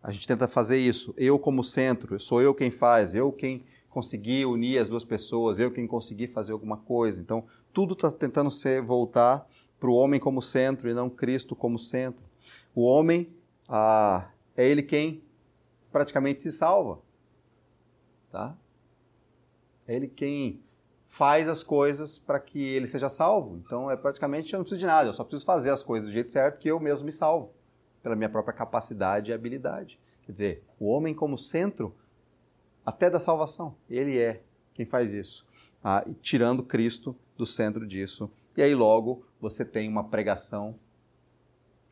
[0.04, 1.14] a gente tenta fazer isso.
[1.16, 5.70] Eu como centro, sou eu quem faz, eu quem consegui unir as duas pessoas, eu
[5.70, 7.22] quem consegui fazer alguma coisa.
[7.22, 9.48] Então, tudo está tentando ser voltar
[9.80, 12.26] para o homem como centro e não Cristo como centro.
[12.74, 13.32] O homem
[13.66, 15.22] ah, é ele quem
[15.90, 17.00] praticamente se salva.
[18.30, 18.54] Tá?
[19.88, 20.60] É ele quem
[21.06, 23.56] faz as coisas para que ele seja salvo.
[23.64, 26.12] Então, é praticamente eu não preciso de nada, eu só preciso fazer as coisas do
[26.12, 27.54] jeito certo que eu mesmo me salvo,
[28.04, 29.98] pela minha própria capacidade e habilidade.
[30.26, 31.96] Quer dizer, o homem como centro
[32.84, 34.42] até da salvação, ele é
[34.74, 35.46] quem faz isso,
[35.82, 38.30] ah, tirando Cristo do centro disso.
[38.54, 40.78] E aí logo você tem uma pregação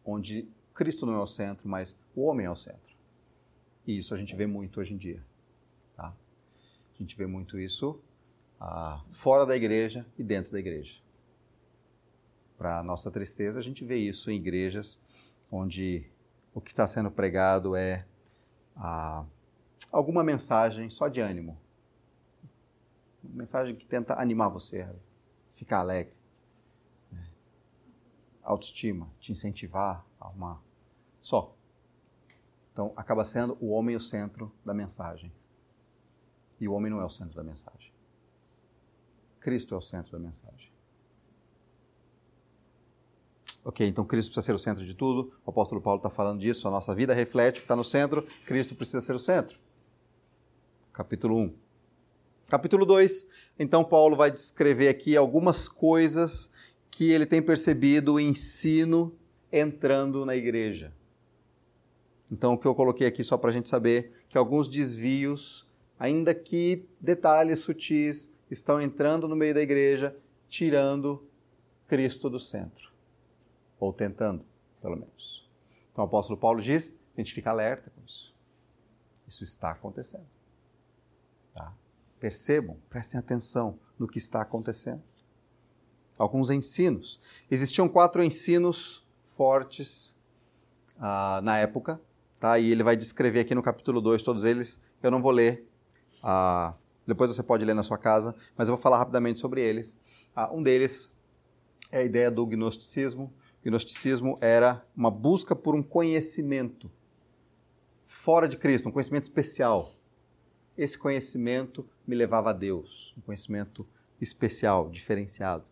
[0.04, 2.94] onde Cristo não é o centro, mas o homem é o centro.
[3.86, 5.24] E isso a gente vê muito hoje em dia.
[5.96, 6.14] Tá?
[6.94, 7.98] A gente vê muito isso
[8.60, 11.00] ah, fora da igreja e dentro da igreja.
[12.58, 15.00] Para nossa tristeza, a gente vê isso em igrejas
[15.52, 16.10] onde
[16.54, 18.06] o que está sendo pregado é
[18.74, 19.26] ah,
[19.92, 21.60] alguma mensagem só de ânimo.
[23.22, 24.88] Uma mensagem que tenta animar você,
[25.54, 26.16] ficar alegre.
[27.10, 27.28] Né?
[28.42, 30.60] Autoestima, te incentivar a uma.
[31.20, 31.54] Só.
[32.72, 35.30] Então, acaba sendo o homem o centro da mensagem.
[36.58, 37.92] E o homem não é o centro da mensagem.
[39.38, 40.71] Cristo é o centro da mensagem.
[43.64, 45.32] Ok, então Cristo precisa ser o centro de tudo.
[45.46, 46.66] O apóstolo Paulo está falando disso.
[46.66, 48.26] A nossa vida reflete o que está no centro.
[48.44, 49.56] Cristo precisa ser o centro.
[50.92, 51.54] Capítulo 1.
[52.48, 53.28] Capítulo 2.
[53.58, 56.50] Então, Paulo vai descrever aqui algumas coisas
[56.90, 59.14] que ele tem percebido o ensino
[59.50, 60.92] entrando na igreja.
[62.30, 65.66] Então, o que eu coloquei aqui só para a gente saber que alguns desvios,
[65.98, 70.16] ainda que detalhes sutis, estão entrando no meio da igreja,
[70.48, 71.26] tirando
[71.86, 72.91] Cristo do centro.
[73.82, 74.44] Ou tentando,
[74.80, 75.48] pelo menos.
[75.90, 78.34] Então, o apóstolo Paulo diz: a gente fica alerta com isso.
[79.26, 80.26] Isso está acontecendo.
[81.54, 81.74] Tá?
[82.20, 85.02] Percebam, prestem atenção no que está acontecendo.
[86.18, 87.18] Alguns ensinos.
[87.50, 90.14] Existiam quatro ensinos fortes
[90.98, 92.00] ah, na época
[92.42, 92.58] Tá?
[92.58, 94.82] E ele vai descrever aqui no capítulo 2 todos eles.
[95.00, 95.64] Eu não vou ler,
[96.24, 96.74] ah,
[97.06, 99.96] depois você pode ler na sua casa, mas eu vou falar rapidamente sobre eles.
[100.34, 101.16] Ah, um deles
[101.92, 103.32] é a ideia do gnosticismo.
[103.62, 106.90] O gnosticismo era uma busca por um conhecimento
[108.08, 109.92] fora de Cristo, um conhecimento especial.
[110.76, 113.86] Esse conhecimento me levava a Deus, um conhecimento
[114.20, 115.64] especial, diferenciado.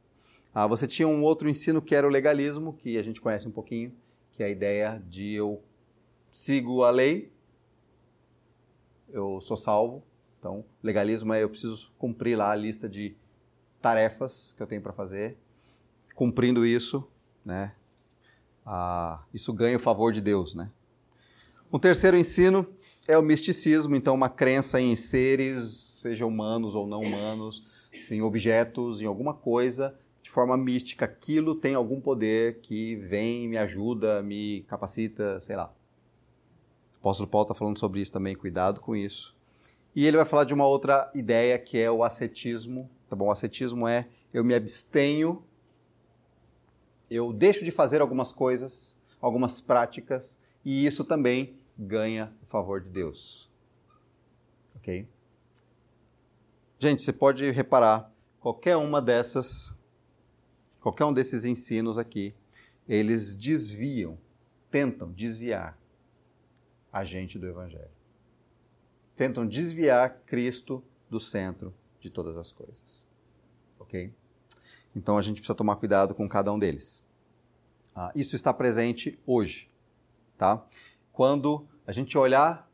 [0.55, 3.53] Ah, você tinha um outro ensino que era o legalismo, que a gente conhece um
[3.53, 3.92] pouquinho,
[4.33, 5.61] que é a ideia de eu
[6.31, 7.33] sigo a lei,
[9.09, 10.03] eu sou salvo.
[10.38, 13.16] Então, legalismo é eu preciso cumprir lá a lista de
[13.81, 15.37] tarefas que eu tenho para fazer.
[16.14, 17.09] Cumprindo isso,
[17.44, 17.74] né,
[18.64, 20.70] ah, isso ganha o favor de Deus, né?
[21.73, 22.66] Um terceiro ensino
[23.07, 27.64] é o misticismo, então uma crença em seres, seja humanos ou não humanos,
[28.11, 31.05] em objetos, em alguma coisa, de forma mística.
[31.05, 35.73] Aquilo tem algum poder que vem, me ajuda, me capacita, sei lá.
[36.96, 39.37] O apóstolo Paulo está falando sobre isso também, cuidado com isso.
[39.94, 43.27] E ele vai falar de uma outra ideia que é o ascetismo Tá bom?
[43.27, 45.42] O ascetismo é eu me abstenho,
[47.11, 52.88] eu deixo de fazer algumas coisas, algumas práticas, e isso também ganha o favor de
[52.88, 53.51] Deus.
[54.77, 55.09] Ok?
[56.79, 59.77] Gente, você pode reparar, qualquer uma dessas,
[60.81, 62.35] qualquer um desses ensinos aqui,
[62.88, 64.16] eles desviam,
[64.70, 65.79] tentam desviar
[66.92, 67.90] a gente do Evangelho.
[69.16, 73.05] Tentam desviar Cristo do centro de todas as coisas.
[73.79, 74.12] Ok?
[74.94, 77.05] Então a gente precisa tomar cuidado com cada um deles.
[77.94, 79.68] Ah, isso está presente hoje,
[80.37, 80.64] tá?
[81.12, 82.70] Quando a gente olhar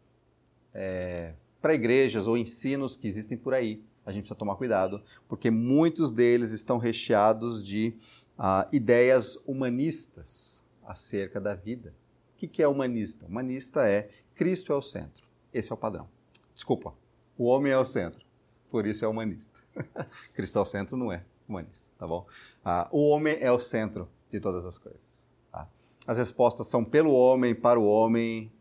[0.72, 5.50] é, para igrejas ou ensinos que existem por aí, a gente precisa tomar cuidado, porque
[5.50, 7.94] muitos deles estão recheados de
[8.38, 11.94] ah, ideias humanistas acerca da vida.
[12.35, 13.26] O que é humanista?
[13.26, 15.26] Humanista é Cristo é o centro.
[15.52, 16.09] Esse é o padrão.
[16.55, 16.94] Desculpa,
[17.37, 18.24] o homem é o centro,
[18.70, 19.59] por isso é humanista.
[20.35, 22.27] Cristo é o centro não é humanista, tá bom?
[22.65, 25.09] Ah, o homem é o centro de todas as coisas.
[25.51, 25.69] Tá?
[26.07, 28.53] As respostas são pelo homem, para o homem,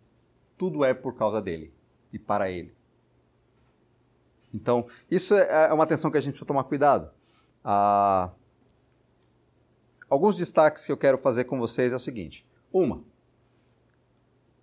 [0.58, 1.74] tudo é por causa dele
[2.12, 2.74] e para ele.
[4.54, 7.12] Então, isso é, é uma atenção que a gente precisa tomar cuidado.
[7.64, 8.32] Ah,
[10.10, 13.04] alguns destaques que eu quero fazer com vocês é o seguinte: uma,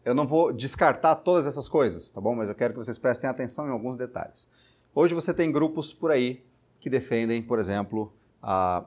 [0.05, 2.35] eu não vou descartar todas essas coisas, tá bom?
[2.35, 4.49] Mas eu quero que vocês prestem atenção em alguns detalhes.
[4.95, 6.45] Hoje você tem grupos por aí
[6.83, 8.85] que defendem, por exemplo, a,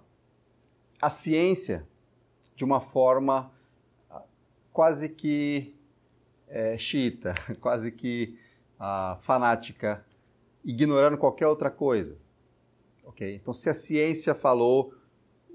[1.02, 1.88] a ciência
[2.54, 3.50] de uma forma
[4.12, 4.22] ah,
[4.74, 5.74] quase que
[6.50, 8.38] é, xiita, quase que
[8.78, 10.06] ah, fanática
[10.64, 12.18] ignorando qualquer outra coisa.
[13.06, 13.36] Ok?
[13.36, 14.94] Então, se a ciência falou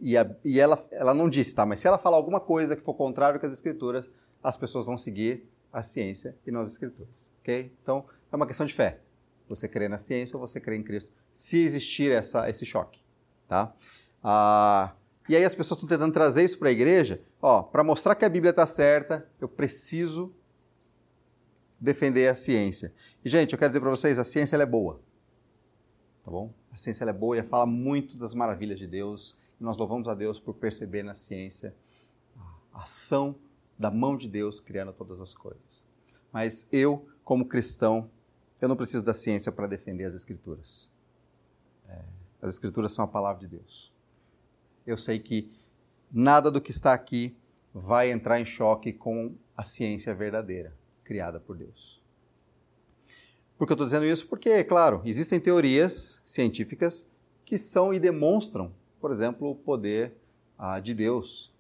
[0.01, 1.67] e, a, e ela, ela não disse, tá?
[1.67, 4.11] Mas se ela falar alguma coisa que for contrário com as escrituras,
[4.43, 7.31] as pessoas vão seguir a ciência e não as escrituras.
[7.41, 7.71] Ok?
[7.83, 9.01] Então, é uma questão de fé.
[9.47, 13.01] Você crê na ciência ou você crê em Cristo, se existir essa, esse choque.
[13.49, 13.73] Tá?
[14.23, 14.95] Ah,
[15.29, 17.23] e aí as pessoas estão tentando trazer isso para a igreja.
[17.41, 20.35] Ó, para mostrar que a Bíblia está certa, eu preciso
[21.81, 22.93] defender a ciência.
[23.25, 25.01] E, gente, eu quero dizer para vocês, a ciência é boa.
[26.25, 26.53] Tá bom?
[26.73, 29.39] A ciência é boa e fala muito das maravilhas de Deus.
[29.61, 31.75] E nós louvamos a Deus por perceber na ciência
[32.73, 33.37] a ação
[33.79, 35.85] da mão de Deus criando todas as coisas.
[36.33, 38.11] Mas eu, como cristão,
[38.61, 40.90] eu não preciso da ciência para defender as Escrituras.
[42.41, 43.93] É, as Escrituras são a palavra de Deus.
[44.87, 45.51] Eu sei que
[46.11, 47.37] nada do que está aqui
[47.73, 50.75] vai entrar em choque com a ciência verdadeira
[51.05, 52.01] criada por Deus.
[53.59, 54.27] Por que eu estou dizendo isso?
[54.27, 57.07] Porque, claro, existem teorias científicas
[57.45, 60.15] que são e demonstram, por exemplo, o poder
[60.59, 61.53] ah, de Deus.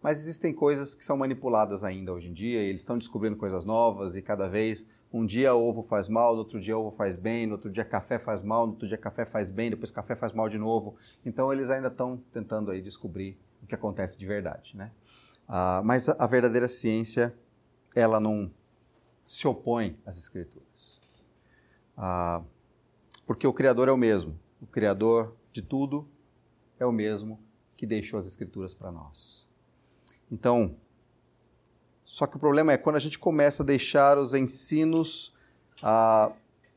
[0.00, 3.64] Mas existem coisas que são manipuladas ainda hoje em dia, e eles estão descobrindo coisas
[3.64, 7.46] novas e cada vez um dia ovo faz mal, no outro dia ovo faz bem,
[7.46, 10.32] no outro dia café faz mal, no outro dia café faz bem, depois café faz
[10.32, 10.96] mal de novo.
[11.24, 14.90] Então eles ainda estão tentando aí descobrir o que acontece de verdade, né?
[15.46, 17.34] Ah, mas a, verdadeira ciência,
[17.94, 18.50] ela não
[19.26, 21.00] se opõe às Escrituras.
[21.96, 22.42] Ah,
[23.26, 24.38] porque o Criador é o mesmo.
[24.60, 26.08] O Criador de tudo
[26.78, 27.38] é o mesmo
[27.76, 29.46] que deixou as Escrituras para nós.
[30.30, 30.74] Então,
[32.12, 35.34] só que o problema é quando a gente começa a deixar os ensinos
[35.82, 36.30] ah,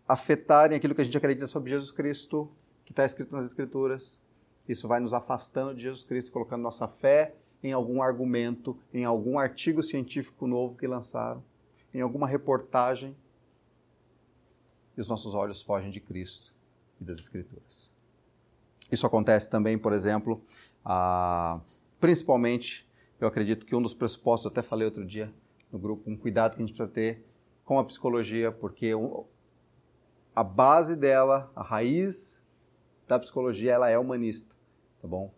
[0.08, 2.50] afetarem aquilo que a gente acredita sobre Jesus Cristo,
[2.86, 4.18] que está escrito nas Escrituras.
[4.66, 9.38] Isso vai nos afastando de Jesus Cristo, colocando nossa fé em algum argumento, em algum
[9.38, 11.44] artigo científico novo que lançaram
[11.94, 13.14] em alguma reportagem
[14.96, 16.54] e os nossos olhos fogem de Cristo
[17.02, 17.92] e das Escrituras.
[18.90, 20.42] Isso acontece também, por exemplo,
[22.00, 22.85] principalmente,
[23.20, 25.34] eu acredito que um dos pressupostos, eu até falei outro dia
[25.72, 27.26] no grupo, um cuidado que a gente precisa ter
[27.64, 28.92] com a psicologia, porque
[30.36, 32.44] a base dela, a raiz
[33.08, 34.56] da psicologia, ela é humanista,
[35.02, 35.34] tá bom?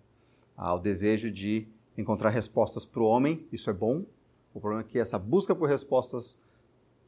[0.56, 4.06] Há o desejo de encontrar respostas para o homem, isso é bom.
[4.54, 6.40] O problema é que essa busca por respostas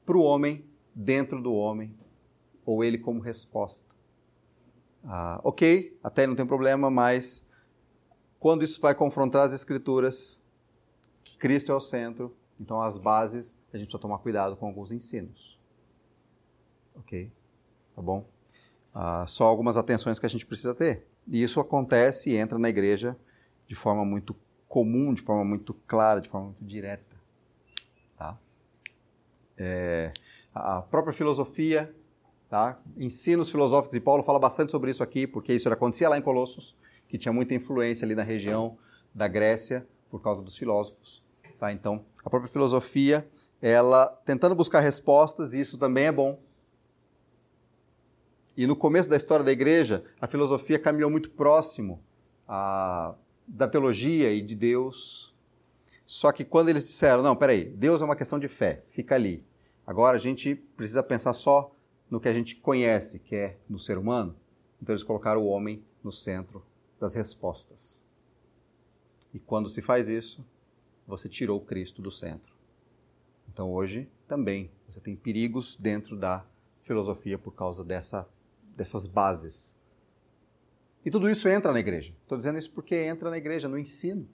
[0.05, 1.95] para o homem dentro do homem,
[2.65, 3.89] ou ele como resposta.
[5.03, 7.47] Ah, ok, até não tem problema, mas
[8.39, 10.39] quando isso vai confrontar as Escrituras,
[11.40, 15.58] Cristo é o centro, então as bases, a gente precisa tomar cuidado com alguns ensinos.
[16.96, 17.32] Ok?
[17.96, 18.26] Tá bom?
[18.94, 21.08] Ah, só algumas atenções que a gente precisa ter.
[21.28, 23.18] E isso acontece e entra na igreja
[23.66, 24.36] de forma muito
[24.68, 27.18] comum, de forma muito clara, de forma muito direta.
[28.18, 28.38] Tá?
[29.60, 30.14] é,
[30.56, 31.94] a própria filosofia,
[32.50, 32.80] tá?
[32.98, 36.76] ensinos filosóficos, e Paulo fala bastante sobre isso aqui, porque isso acontecia lá em Colossos,
[37.08, 38.78] que tinha muita influência ali na região
[39.14, 41.22] da Grécia, por causa dos filósofos.
[41.60, 41.74] Tá?
[41.74, 43.28] Então, a própria filosofia,
[43.62, 46.39] ela tentando buscar respostas, e isso também é bom.
[48.55, 52.01] E no começo da história da igreja, a filosofia caminhou muito próximo
[52.47, 53.14] a,
[53.45, 55.34] da teologia e de Deus.
[56.05, 59.45] Só que quando eles disseram, não, peraí, Deus é uma questão de fé, fica ali.
[59.86, 61.72] Agora a gente precisa pensar só
[62.10, 64.36] no que a gente conhece, que é no ser humano.
[64.82, 66.64] Então eles colocaram o homem no centro
[66.99, 68.01] das respostas.
[69.34, 70.45] E quando se faz isso,
[71.10, 72.53] você tirou Cristo do centro.
[73.51, 76.45] Então hoje também você tem perigos dentro da
[76.84, 78.28] filosofia por causa dessa,
[78.76, 79.76] dessas bases.
[81.03, 82.14] E tudo isso entra na igreja.
[82.22, 84.28] Estou dizendo isso porque entra na igreja, no ensino.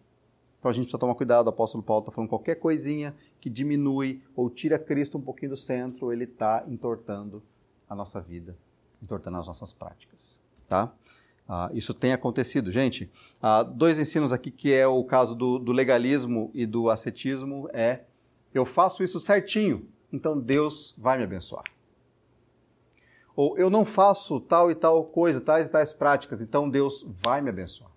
[0.59, 1.47] Então a gente precisa tomar cuidado.
[1.47, 5.57] O apóstolo Paulo está falando qualquer coisinha que diminui ou tira Cristo um pouquinho do
[5.57, 7.41] centro, ele está entortando
[7.87, 8.57] a nossa vida,
[9.01, 10.39] entortando as nossas práticas.
[10.67, 10.93] Tá?
[11.47, 12.71] Ah, isso tem acontecido.
[12.71, 17.69] Gente, ah, dois ensinos aqui que é o caso do, do legalismo e do ascetismo
[17.71, 18.05] é
[18.53, 21.65] eu faço isso certinho, então Deus vai me abençoar.
[23.35, 27.41] Ou eu não faço tal e tal coisa, tais e tais práticas, então Deus vai
[27.41, 27.91] me abençoar.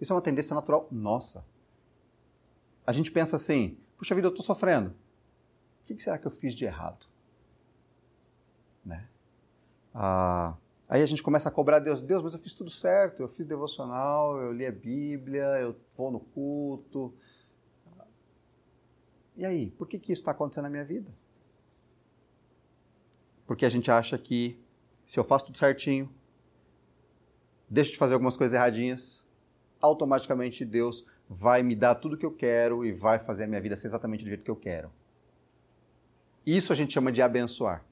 [0.00, 1.44] Isso é uma tendência natural nossa.
[2.86, 4.90] A gente pensa assim: puxa vida, eu estou sofrendo.
[5.82, 7.06] O que será que eu fiz de errado?
[8.84, 9.08] Né?
[9.92, 10.56] Ah,
[10.92, 13.46] aí a gente começa a cobrar Deus: Deus, mas eu fiz tudo certo, eu fiz
[13.46, 17.12] devocional, eu li a Bíblia, eu vou no culto,
[19.36, 21.10] e aí, por que, que isso está acontecendo na minha vida?
[23.46, 24.58] Porque a gente acha que
[25.06, 26.12] se eu faço tudo certinho,
[27.68, 29.26] deixo de fazer algumas coisas erradinhas,
[29.80, 33.76] automaticamente Deus vai me dar tudo que eu quero e vai fazer a minha vida
[33.76, 34.92] ser exatamente do jeito que eu quero.
[36.44, 37.84] Isso a gente chama de abençoar.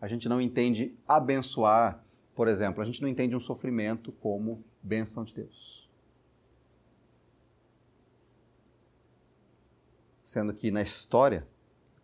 [0.00, 2.02] A gente não entende abençoar,
[2.40, 5.86] por exemplo, a gente não entende um sofrimento como benção de Deus.
[10.22, 11.46] Sendo que na história,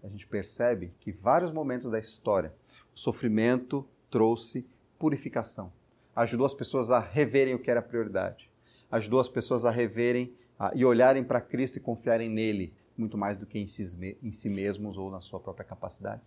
[0.05, 2.55] a gente percebe que vários momentos da história,
[2.95, 4.69] o sofrimento trouxe
[4.99, 5.73] purificação.
[6.15, 8.51] Ajudou as pessoas a reverem o que era prioridade.
[8.91, 13.39] Ajudou as pessoas a reverem a, e olharem para Cristo e confiarem nele, muito mais
[13.39, 16.21] do que em si, em si mesmos ou na sua própria capacidade.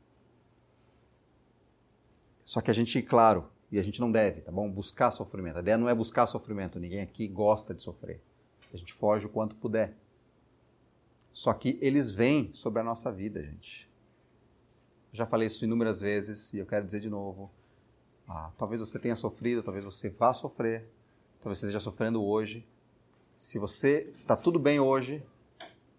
[2.44, 4.70] Só que a gente, claro, e a gente não deve, tá bom?
[4.70, 5.58] Buscar sofrimento.
[5.58, 8.22] A ideia não é buscar sofrimento, ninguém aqui gosta de sofrer.
[8.74, 9.96] A gente foge o quanto puder.
[11.32, 13.90] Só que eles vêm sobre a nossa vida, gente.
[15.12, 17.52] Já falei isso inúmeras vezes e eu quero dizer de novo.
[18.28, 20.88] Ah, talvez você tenha sofrido, talvez você vá sofrer,
[21.40, 22.68] talvez você esteja sofrendo hoje.
[23.36, 25.24] Se você está tudo bem hoje,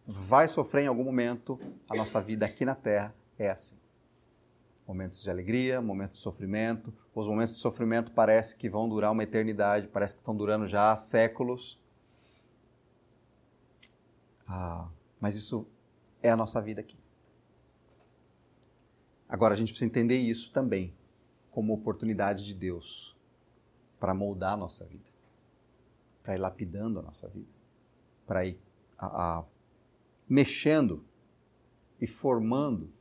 [0.06, 1.58] vai sofrer em algum momento.
[1.88, 3.79] A nossa vida aqui na Terra é assim.
[4.90, 6.92] Momentos de alegria, momentos de sofrimento.
[7.14, 10.96] Os momentos de sofrimento parece que vão durar uma eternidade, parece que estão durando já
[10.96, 11.78] séculos.
[14.48, 14.88] Ah,
[15.20, 15.64] mas isso
[16.20, 16.98] é a nossa vida aqui.
[19.28, 20.92] Agora a gente precisa entender isso também
[21.52, 23.16] como oportunidade de Deus
[24.00, 25.08] para moldar a nossa vida,
[26.24, 27.46] para ir lapidando a nossa vida,
[28.26, 28.58] para ir
[28.98, 29.44] a, a,
[30.28, 31.04] mexendo
[32.00, 32.92] e formando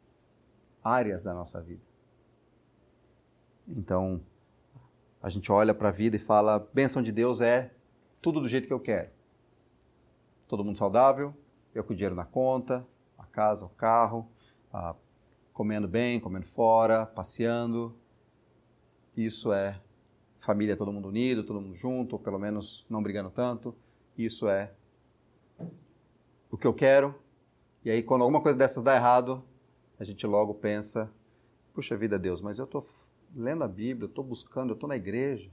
[0.84, 1.82] áreas da nossa vida.
[3.67, 4.21] Então,
[5.21, 7.71] a gente olha para a vida e fala: bênção de Deus é
[8.21, 9.09] tudo do jeito que eu quero.
[10.47, 11.34] Todo mundo saudável,
[11.75, 12.86] eu com o dinheiro na conta,
[13.17, 14.27] a casa, o carro,
[14.73, 14.95] ah,
[15.53, 17.95] comendo bem, comendo fora, passeando.
[19.15, 19.80] Isso é
[20.39, 23.75] família, todo mundo unido, todo mundo junto, ou pelo menos não brigando tanto.
[24.17, 24.71] Isso é
[26.49, 27.13] o que eu quero.
[27.84, 29.43] E aí, quando alguma coisa dessas dá errado,
[30.00, 31.12] a gente logo pensa:
[31.74, 32.88] puxa vida, Deus, mas eu estou
[33.36, 35.52] lendo a Bíblia, eu estou buscando, eu estou na igreja.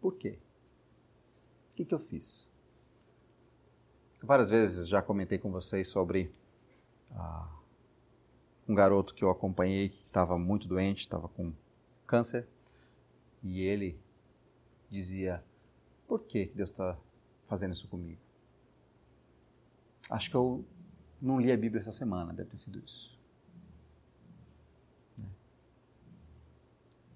[0.00, 0.38] Por quê?
[1.72, 2.48] O que, que eu fiz?
[4.22, 6.30] Várias vezes já comentei com vocês sobre
[7.12, 7.48] ah,
[8.68, 11.52] um garoto que eu acompanhei que estava muito doente, estava com
[12.06, 12.46] câncer,
[13.42, 13.98] e ele
[14.90, 15.42] dizia:
[16.06, 16.98] Por que Deus está
[17.46, 18.20] fazendo isso comigo?
[20.10, 20.64] Acho que eu
[21.22, 23.09] não li a Bíblia essa semana, deve ter sido isso.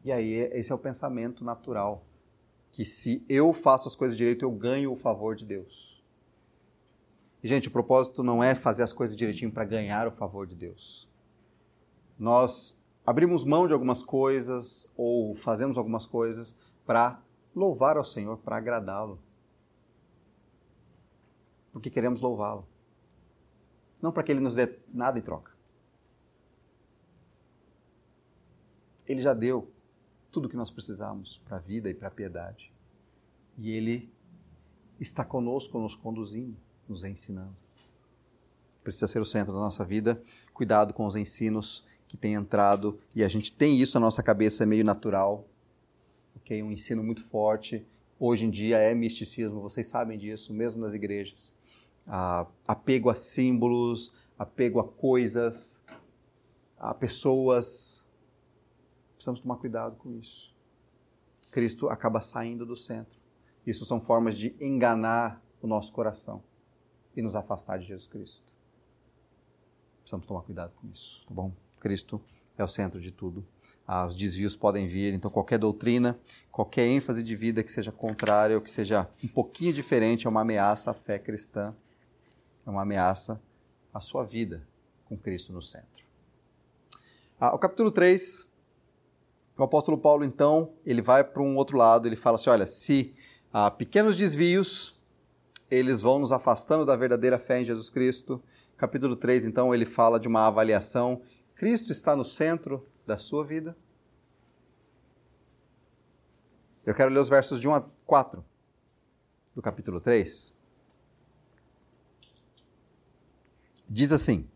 [0.04, 2.04] E aí, esse é o pensamento natural.
[2.70, 6.02] Que se eu faço as coisas direito, eu ganho o favor de Deus.
[7.42, 10.54] E, gente, o propósito não é fazer as coisas direitinho para ganhar o favor de
[10.54, 11.08] Deus.
[12.18, 17.20] Nós abrimos mão de algumas coisas ou fazemos algumas coisas para
[17.54, 19.18] louvar ao Senhor, para agradá-lo.
[21.72, 22.66] Porque queremos louvá-lo.
[24.02, 25.52] Não para que ele nos dê nada em troca.
[29.06, 29.73] Ele já deu
[30.34, 32.72] tudo o que nós precisamos para a vida e para a piedade.
[33.56, 34.12] E ele
[35.00, 36.56] está conosco, nos conduzindo
[36.88, 37.56] nos ensinando.
[38.82, 40.20] Precisa ser o centro da nossa vida.
[40.52, 44.66] Cuidado com os ensinos que tem entrado e a gente tem isso na nossa cabeça
[44.66, 45.46] meio natural,
[46.36, 46.62] ok?
[46.62, 47.84] Um ensino muito forte.
[48.18, 51.52] Hoje em dia é misticismo, vocês sabem disso, mesmo nas igrejas.
[52.06, 55.80] Ah, apego a símbolos, apego a coisas,
[56.78, 58.03] a pessoas.
[59.24, 60.52] Precisamos tomar cuidado com isso.
[61.50, 63.18] Cristo acaba saindo do centro.
[63.66, 66.44] Isso são formas de enganar o nosso coração
[67.16, 68.42] e nos afastar de Jesus Cristo.
[70.00, 71.54] Precisamos tomar cuidado com isso, tá bom?
[71.80, 72.20] Cristo
[72.58, 73.46] é o centro de tudo.
[73.86, 76.18] Ah, os desvios podem vir, então qualquer doutrina,
[76.52, 80.42] qualquer ênfase de vida que seja contrária ou que seja um pouquinho diferente é uma
[80.42, 81.74] ameaça à fé cristã,
[82.66, 83.40] é uma ameaça
[83.90, 84.68] à sua vida
[85.06, 86.04] com Cristo no centro.
[87.40, 88.52] Ah, o capítulo 3
[89.56, 93.14] o apóstolo Paulo, então, ele vai para um outro lado, ele fala assim: olha, se
[93.52, 95.00] há pequenos desvios,
[95.70, 98.42] eles vão nos afastando da verdadeira fé em Jesus Cristo.
[98.76, 101.22] Capítulo 3, então, ele fala de uma avaliação.
[101.54, 103.76] Cristo está no centro da sua vida.
[106.84, 108.44] Eu quero ler os versos de 1 a 4
[109.54, 110.52] do capítulo 3.
[113.88, 114.48] Diz assim: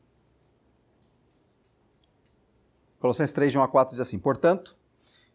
[2.98, 4.77] Colossenses 3, de 1 a 4 diz assim: Portanto,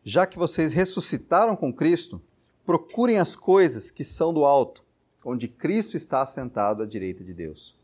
[0.04, 2.22] já que vocês ressuscitaram com Cristo,
[2.66, 4.84] procurem as coisas que são do alto,
[5.24, 7.76] onde Cristo está assentado à direita de Deus.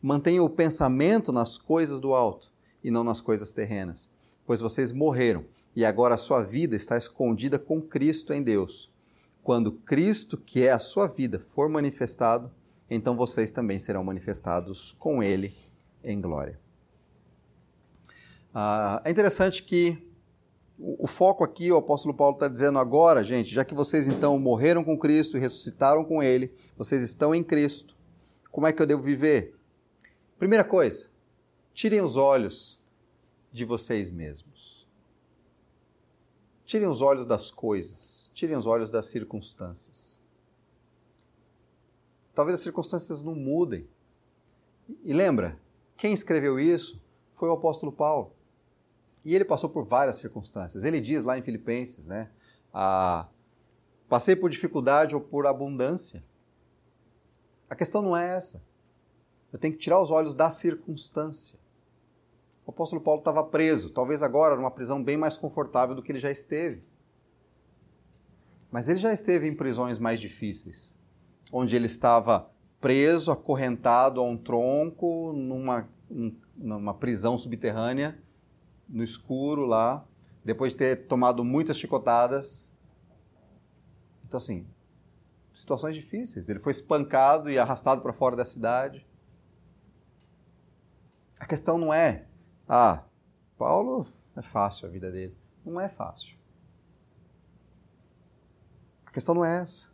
[0.00, 2.52] Mantenham o pensamento nas coisas do alto
[2.82, 4.10] e não nas coisas terrenas,
[4.46, 5.44] pois vocês morreram
[5.74, 8.92] e agora a sua vida está escondida com Cristo em Deus.
[9.42, 12.50] Quando Cristo, que é a sua vida, for manifestado,
[12.88, 15.54] então vocês também serão manifestados com Ele
[16.02, 16.58] em glória.
[18.54, 20.13] Ah, é interessante que
[20.78, 24.82] o, foco aqui, o apóstolo Paulo está dizendo agora, gente, já que vocês então morreram
[24.82, 27.96] com Cristo e ressuscitaram com Ele, vocês estão em Cristo,
[28.50, 29.52] como é que eu devo viver?
[30.38, 31.08] Primeira coisa,
[31.72, 32.80] tirem os olhos
[33.52, 34.86] de vocês mesmos.
[36.66, 40.20] Tirem os olhos das coisas, tirem os olhos das circunstâncias.
[42.34, 43.86] Talvez as circunstâncias não mudem.
[45.04, 45.56] E lembra,
[45.96, 47.00] quem escreveu isso
[47.32, 48.33] foi o apóstolo Paulo.
[49.24, 50.84] E ele passou por várias circunstâncias.
[50.84, 52.30] Ele diz lá em Filipenses, né?
[52.72, 53.26] Ah,
[54.08, 56.22] passei por dificuldade ou por abundância.
[57.68, 58.62] A questão não é essa.
[59.52, 61.58] Eu tenho que tirar os olhos da circunstância.
[62.66, 66.18] O apóstolo Paulo estava preso, talvez agora numa prisão bem mais confortável do que ele
[66.18, 66.82] já esteve.
[68.70, 70.96] Mas ele já esteve em prisões mais difíceis,
[71.52, 72.50] onde ele estava
[72.80, 75.88] preso, acorrentado a um tronco, numa,
[76.56, 78.18] numa prisão subterrânea,
[78.88, 80.04] no escuro lá,
[80.44, 82.72] depois de ter tomado muitas chicotadas.
[84.26, 84.66] Então, assim,
[85.52, 86.48] situações difíceis.
[86.48, 89.06] Ele foi espancado e arrastado para fora da cidade.
[91.38, 92.26] A questão não é,
[92.68, 93.04] ah,
[93.56, 94.06] Paulo
[94.36, 95.36] é fácil a vida dele.
[95.64, 96.36] Não é fácil.
[99.06, 99.88] A questão não é essa.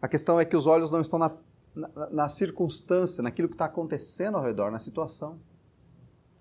[0.00, 1.36] A questão é que os olhos não estão na,
[1.74, 5.38] na, na circunstância, naquilo que está acontecendo ao redor, na situação.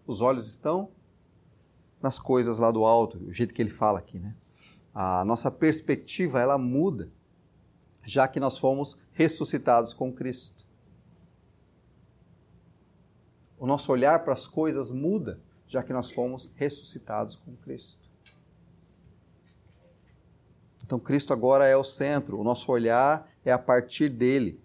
[0.05, 0.89] Os olhos estão
[2.02, 4.36] nas coisas lá do alto, o jeito que ele fala aqui, né?
[4.93, 7.12] A nossa perspectiva ela muda,
[8.04, 10.66] já que nós fomos ressuscitados com Cristo.
[13.60, 18.08] O nosso olhar para as coisas muda, já que nós fomos ressuscitados com Cristo.
[20.84, 24.62] Então Cristo agora é o centro, o nosso olhar é a partir dele,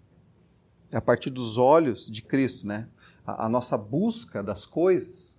[0.91, 2.87] é a partir dos olhos de Cristo, né?
[3.25, 5.37] A, a nossa busca das coisas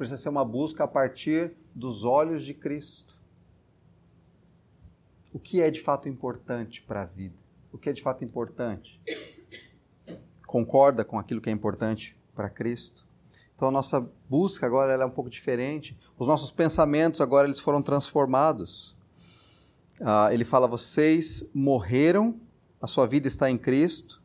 [0.00, 3.14] precisa ser uma busca a partir dos olhos de Cristo.
[5.30, 7.34] O que é de fato importante para a vida?
[7.70, 8.98] O que é de fato importante?
[10.46, 13.06] Concorda com aquilo que é importante para Cristo?
[13.54, 15.94] Então a nossa busca agora é um pouco diferente.
[16.18, 18.96] Os nossos pensamentos agora eles foram transformados.
[20.00, 22.40] Ah, ele fala: vocês morreram,
[22.80, 24.19] a sua vida está em Cristo.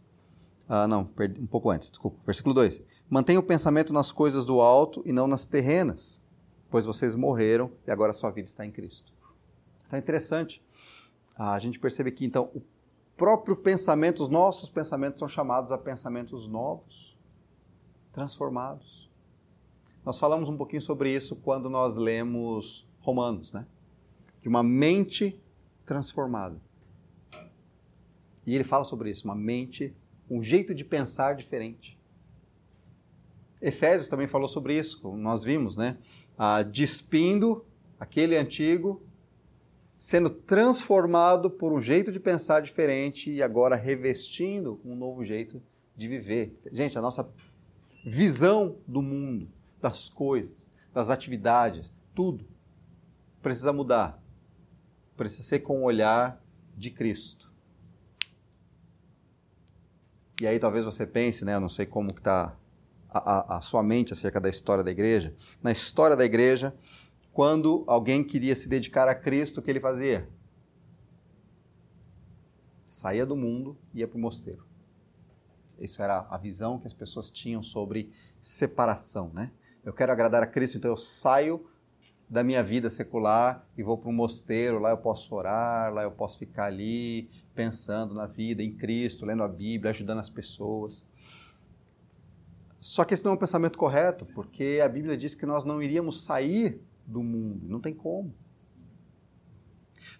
[0.67, 1.09] Ah, não,
[1.39, 2.17] um pouco antes, desculpa.
[2.25, 2.81] Versículo 2.
[3.09, 6.21] Mantenha o pensamento nas coisas do alto e não nas terrenas,
[6.69, 9.13] pois vocês morreram e agora sua vida está em Cristo.
[9.85, 10.63] Então é interessante.
[11.37, 12.61] A gente percebe aqui, então, o
[13.15, 17.15] próprio pensamento, os nossos pensamentos são chamados a pensamentos novos,
[18.11, 19.09] transformados.
[20.03, 23.67] Nós falamos um pouquinho sobre isso quando nós lemos Romanos, né?
[24.41, 25.39] De uma mente
[25.85, 26.59] transformada.
[28.45, 29.95] E ele fala sobre isso, uma mente,
[30.29, 31.97] um jeito de pensar diferente.
[33.61, 35.97] Efésios também falou sobre isso, como nós vimos, né?
[36.37, 37.65] Ah, despindo
[37.99, 39.01] aquele antigo,
[39.97, 45.61] sendo transformado por um jeito de pensar diferente e agora revestindo um novo jeito
[45.95, 46.55] de viver.
[46.71, 47.27] Gente, a nossa
[48.05, 49.47] visão do mundo,
[49.81, 52.45] das coisas, das atividades, tudo
[53.41, 54.21] precisa mudar.
[55.15, 56.41] Precisa ser com o olhar
[56.75, 57.44] de Cristo.
[60.41, 62.57] E aí talvez você pense, né, eu não sei como está
[63.09, 65.33] a, a, a sua mente acerca da história da igreja.
[65.63, 66.75] Na história da igreja,
[67.31, 70.27] quando alguém queria se dedicar a Cristo, o que ele fazia?
[72.89, 74.65] Saía do mundo e ia para o mosteiro.
[75.79, 78.11] Isso era a visão que as pessoas tinham sobre
[78.41, 79.51] separação, né?
[79.83, 81.69] Eu quero agradar a Cristo, então eu saio
[82.29, 86.11] da minha vida secular e vou para um mosteiro, lá eu posso orar, lá eu
[86.11, 91.05] posso ficar ali pensando na vida, em Cristo, lendo a Bíblia, ajudando as pessoas.
[92.79, 95.81] Só que esse não é um pensamento correto, porque a Bíblia diz que nós não
[95.81, 98.33] iríamos sair do mundo, não tem como.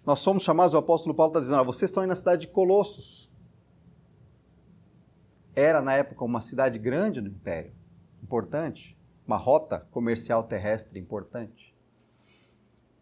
[0.04, 2.48] Nós somos chamados, o apóstolo Paulo está dizendo, ah, vocês estão aí na cidade de
[2.48, 3.30] Colossos.
[5.54, 7.72] Era, na época, uma cidade grande do Império,
[8.22, 11.74] importante, uma rota comercial terrestre importante.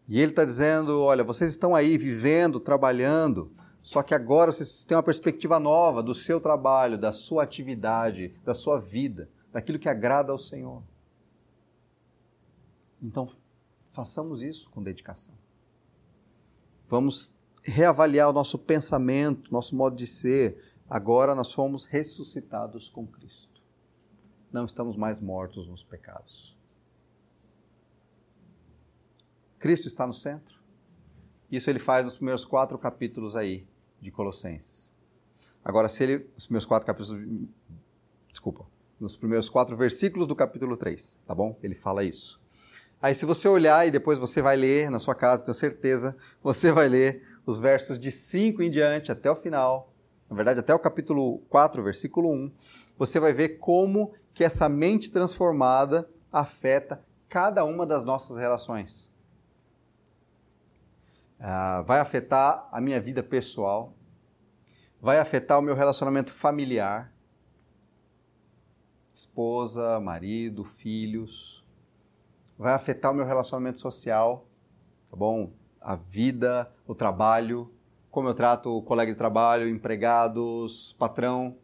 [0.09, 3.51] E ele está dizendo: olha, vocês estão aí vivendo, trabalhando,
[3.85, 8.55] só que agora vocês têm uma perspectiva nova do seu trabalho, da sua atividade, da
[8.55, 10.83] sua vida, daquilo que agrada ao Senhor.
[13.03, 13.29] Então,
[13.91, 15.35] façamos isso com dedicação.
[16.89, 20.65] Vamos reavaliar o nosso pensamento, nosso modo de ser.
[20.89, 23.61] Agora nós fomos ressuscitados com Cristo.
[24.51, 26.57] Não estamos mais mortos nos pecados.
[29.59, 30.59] Cristo está no centro.
[31.51, 33.69] Isso ele faz nos primeiros quatro capítulos aí
[34.05, 34.93] de Colossenses.
[35.65, 36.27] Agora, se ele.
[36.37, 37.21] Os primeiros quatro capítulos.
[38.29, 38.67] Desculpa.
[39.01, 41.59] Nos primeiros quatro versículos do capítulo 3, tá bom?
[41.63, 42.41] Ele fala isso.
[43.03, 46.71] Aí, se você olhar e depois você vai ler na sua casa, tenho certeza, você
[46.71, 49.93] vai ler os versos de 5 em diante até o final,
[50.29, 52.53] na verdade, até o capítulo 4, versículo 1,
[52.97, 59.11] você vai ver como que essa mente transformada afeta cada uma das nossas relações.
[61.39, 63.95] Ah, vai afetar a minha vida pessoal,
[65.01, 67.13] vai afetar o meu relacionamento familiar,
[69.13, 71.65] esposa, marido, filhos,
[72.59, 74.47] vai afetar o meu relacionamento social,
[75.11, 75.53] tá bom?
[75.81, 77.71] A vida, o trabalho,
[78.15, 81.59] como eu trato o colega de trabalho, empregados, patrão.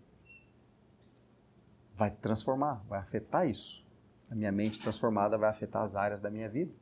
[1.94, 3.86] Vai transformar, vai afetar isso.
[4.28, 6.72] A minha mente transformada vai afetar as áreas da minha vida.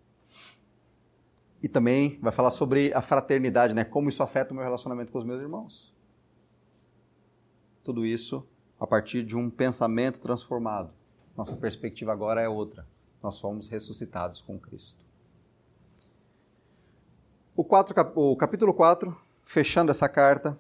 [1.63, 3.85] E também vai falar sobre a fraternidade, né?
[3.85, 5.93] Como isso afeta o meu relacionamento com os meus irmãos.
[7.83, 8.47] Tudo isso
[8.79, 10.91] a partir de um pensamento transformado.
[11.37, 12.87] Nossa perspectiva agora é outra.
[13.23, 15.05] Nós fomos ressuscitados com Cristo.
[17.57, 20.57] O, 4, o capítulo 4, fechando essa carta.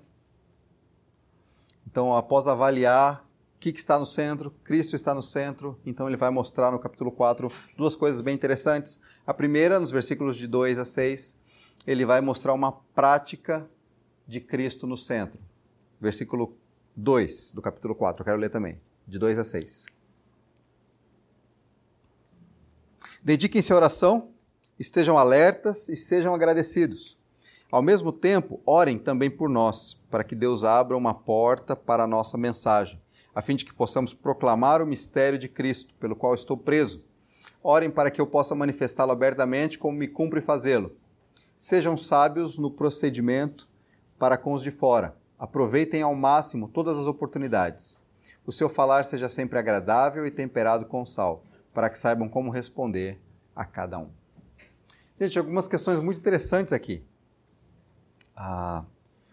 [1.87, 3.28] Então, após avaliar
[3.59, 4.51] que, que, está no centro?
[4.63, 5.79] Cristo está no centro.
[5.85, 9.01] Então ele vai mostrar no capítulo 4 duas coisas bem interessantes.
[9.27, 11.37] A primeira, nos versículos de 2 a 6,
[11.87, 13.69] ele vai mostrar uma prática
[14.27, 15.41] de Cristo no centro.
[16.01, 16.57] Versículo
[16.95, 19.87] 2 do capítulo 4, eu quero ler também, de 2 a 6.
[23.23, 24.31] Dediquem-se à oração,
[24.79, 27.19] estejam alertas e sejam agradecidos.
[27.71, 32.07] Ao mesmo tempo, orem também por nós, para que Deus abra uma porta para a
[32.07, 33.01] nossa mensagem
[33.39, 37.05] a fim de que possamos proclamar o mistério de Cristo, pelo qual estou preso.
[37.63, 40.97] Orem para que eu possa manifestá-lo abertamente, como me cumpre fazê-lo.
[41.57, 43.69] Sejam sábios no procedimento
[44.19, 45.17] para com os de fora.
[45.39, 48.03] Aproveitem ao máximo todas as oportunidades.
[48.45, 53.21] O seu falar seja sempre agradável e temperado com sal, para que saibam como responder
[53.55, 54.11] a cada um.
[55.21, 57.05] Gente, algumas questões muito interessantes aqui.
[58.35, 58.85] Ah,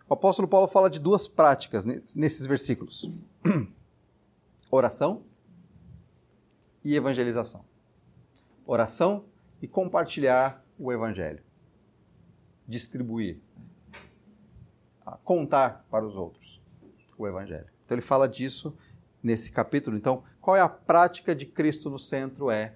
[0.07, 3.09] o apóstolo Paulo fala de duas práticas nesses versículos.
[4.75, 5.23] oração
[6.83, 7.65] e evangelização.
[8.65, 9.25] Oração
[9.61, 11.43] e compartilhar o evangelho.
[12.67, 13.39] Distribuir.
[15.23, 16.61] Contar para os outros
[17.17, 17.67] o evangelho.
[17.85, 18.77] Então ele fala disso
[19.23, 19.95] nesse capítulo.
[19.95, 22.51] Então, qual é a prática de Cristo no centro?
[22.51, 22.75] É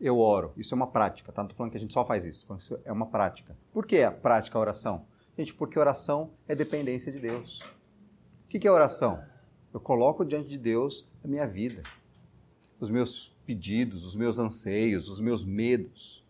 [0.00, 0.52] eu oro.
[0.56, 1.42] Isso é uma prática, tá?
[1.42, 2.46] Não estou falando que a gente só faz isso.
[2.56, 3.56] Isso é uma prática.
[3.72, 5.04] Por que a prática a oração?
[5.36, 7.60] Gente, porque oração é dependência de Deus.
[8.44, 9.22] O que é oração?
[9.72, 11.82] Eu coloco diante de Deus a minha vida,
[12.80, 16.24] os meus pedidos, os meus anseios, os meus medos.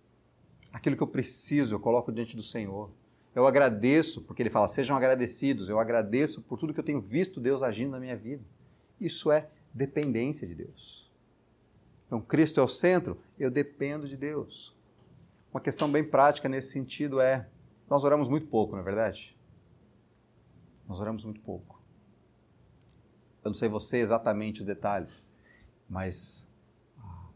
[0.72, 2.90] Aquilo que eu preciso, eu coloco diante do Senhor.
[3.34, 5.68] Eu agradeço, porque ele fala, sejam agradecidos.
[5.68, 8.42] Eu agradeço por tudo que eu tenho visto Deus agindo na minha vida.
[9.00, 11.10] Isso é dependência de Deus.
[12.06, 14.74] Então, Cristo é o centro, eu dependo de Deus.
[15.52, 17.48] Uma questão bem prática nesse sentido é:
[17.88, 19.36] nós oramos muito pouco, não é verdade?
[20.88, 21.79] Nós oramos muito pouco.
[23.42, 25.26] Eu não sei você exatamente os detalhes,
[25.88, 26.46] mas
[26.98, 27.28] ah,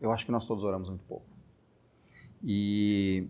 [0.00, 1.26] eu acho que nós todos oramos muito pouco.
[2.42, 3.28] E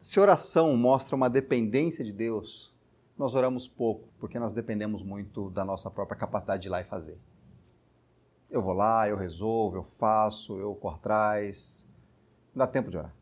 [0.00, 2.72] se oração mostra uma dependência de Deus,
[3.18, 6.84] nós oramos pouco, porque nós dependemos muito da nossa própria capacidade de ir lá e
[6.84, 7.18] fazer.
[8.50, 11.86] Eu vou lá, eu resolvo, eu faço, eu corro atrás.
[12.54, 13.14] Não dá tempo de orar.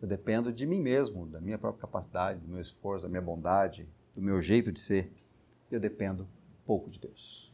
[0.00, 3.88] Eu dependo de mim mesmo, da minha própria capacidade, do meu esforço, da minha bondade,
[4.14, 5.12] do meu jeito de ser.
[5.70, 6.28] Eu dependo
[6.66, 7.52] pouco de Deus.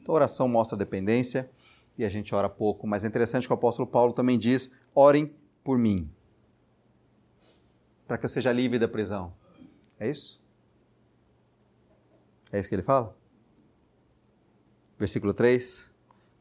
[0.00, 1.50] Então, a oração mostra dependência
[1.96, 5.34] e a gente ora pouco, mas é interessante que o apóstolo Paulo também diz: orem
[5.62, 6.10] por mim,
[8.06, 9.32] para que eu seja livre da prisão.
[9.98, 10.40] É isso?
[12.52, 13.16] É isso que ele fala?
[14.98, 15.90] Versículo 3.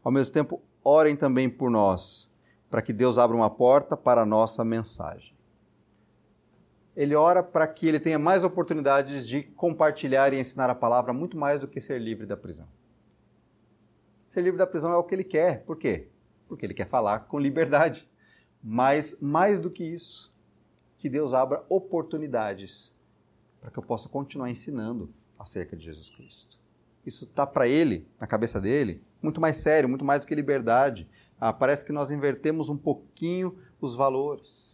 [0.04, 2.30] Ao mesmo tempo, orem também por nós,
[2.70, 5.31] para que Deus abra uma porta para a nossa mensagem.
[6.96, 11.38] Ele ora para que ele tenha mais oportunidades de compartilhar e ensinar a palavra, muito
[11.38, 12.68] mais do que ser livre da prisão.
[14.28, 15.64] Ser livre da prisão é o que ele quer.
[15.64, 16.10] Por quê?
[16.48, 18.10] Porque ele quer falar com liberdade.
[18.64, 20.34] Mas, mais do que isso,
[20.98, 22.96] que Deus abra oportunidades
[23.60, 26.60] para que eu possa continuar ensinando acerca de Jesus Cristo.
[27.06, 31.10] Isso está para ele, na cabeça dele, muito mais sério, muito mais do que liberdade.
[31.40, 34.71] Ah, parece que nós invertemos um pouquinho os valores.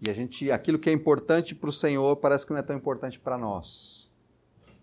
[0.00, 2.76] E a gente, aquilo que é importante para o Senhor parece que não é tão
[2.76, 4.10] importante para nós.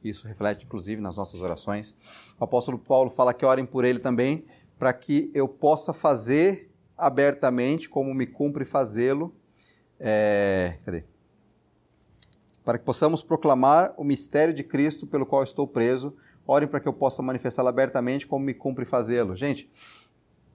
[0.03, 1.95] Isso reflete, inclusive, nas nossas orações.
[2.39, 4.45] O apóstolo Paulo fala que orem por ele também,
[4.77, 9.33] para que eu possa fazer abertamente, como me cumpre fazê-lo.
[9.99, 11.03] É, cadê?
[12.63, 16.15] Para que possamos proclamar o mistério de Cristo pelo qual estou preso.
[16.45, 19.35] Orem para que eu possa manifestá-lo abertamente, como me cumpre fazê-lo.
[19.35, 19.69] Gente,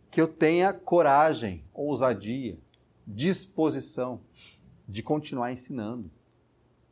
[0.09, 2.59] que eu tenha coragem, ousadia,
[3.07, 4.21] disposição
[4.89, 6.11] de continuar ensinando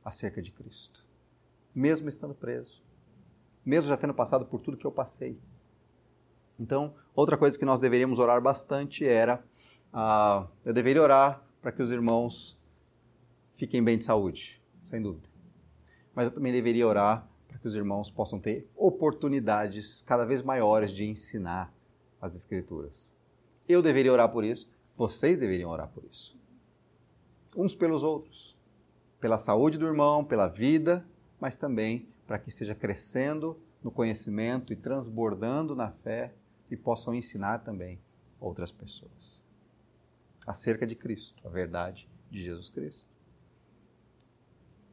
[0.05, 1.05] acerca de Cristo,
[1.75, 2.83] mesmo estando preso,
[3.65, 5.39] mesmo já tendo passado por tudo que eu passei.
[6.59, 9.43] Então, outra coisa que nós deveríamos orar bastante era:
[9.93, 12.59] uh, eu deveria orar para que os irmãos
[13.55, 15.29] fiquem bem de saúde, sem dúvida.
[16.15, 20.93] Mas eu também deveria orar para que os irmãos possam ter oportunidades cada vez maiores
[20.93, 21.73] de ensinar
[22.21, 23.11] as Escrituras.
[23.69, 24.69] Eu deveria orar por isso,
[25.01, 26.37] vocês deveriam orar por isso.
[27.57, 28.55] Uns pelos outros.
[29.19, 31.03] Pela saúde do irmão, pela vida,
[31.41, 36.35] mas também para que esteja crescendo no conhecimento e transbordando na fé
[36.71, 37.99] e possam ensinar também
[38.39, 39.43] outras pessoas
[40.47, 43.07] acerca de Cristo, a verdade de Jesus Cristo.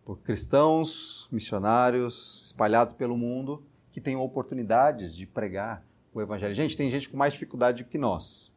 [0.06, 5.84] Por cristãos, missionários espalhados pelo mundo que têm oportunidades de pregar
[6.14, 6.54] o Evangelho.
[6.54, 8.56] Gente, tem gente com mais dificuldade que nós.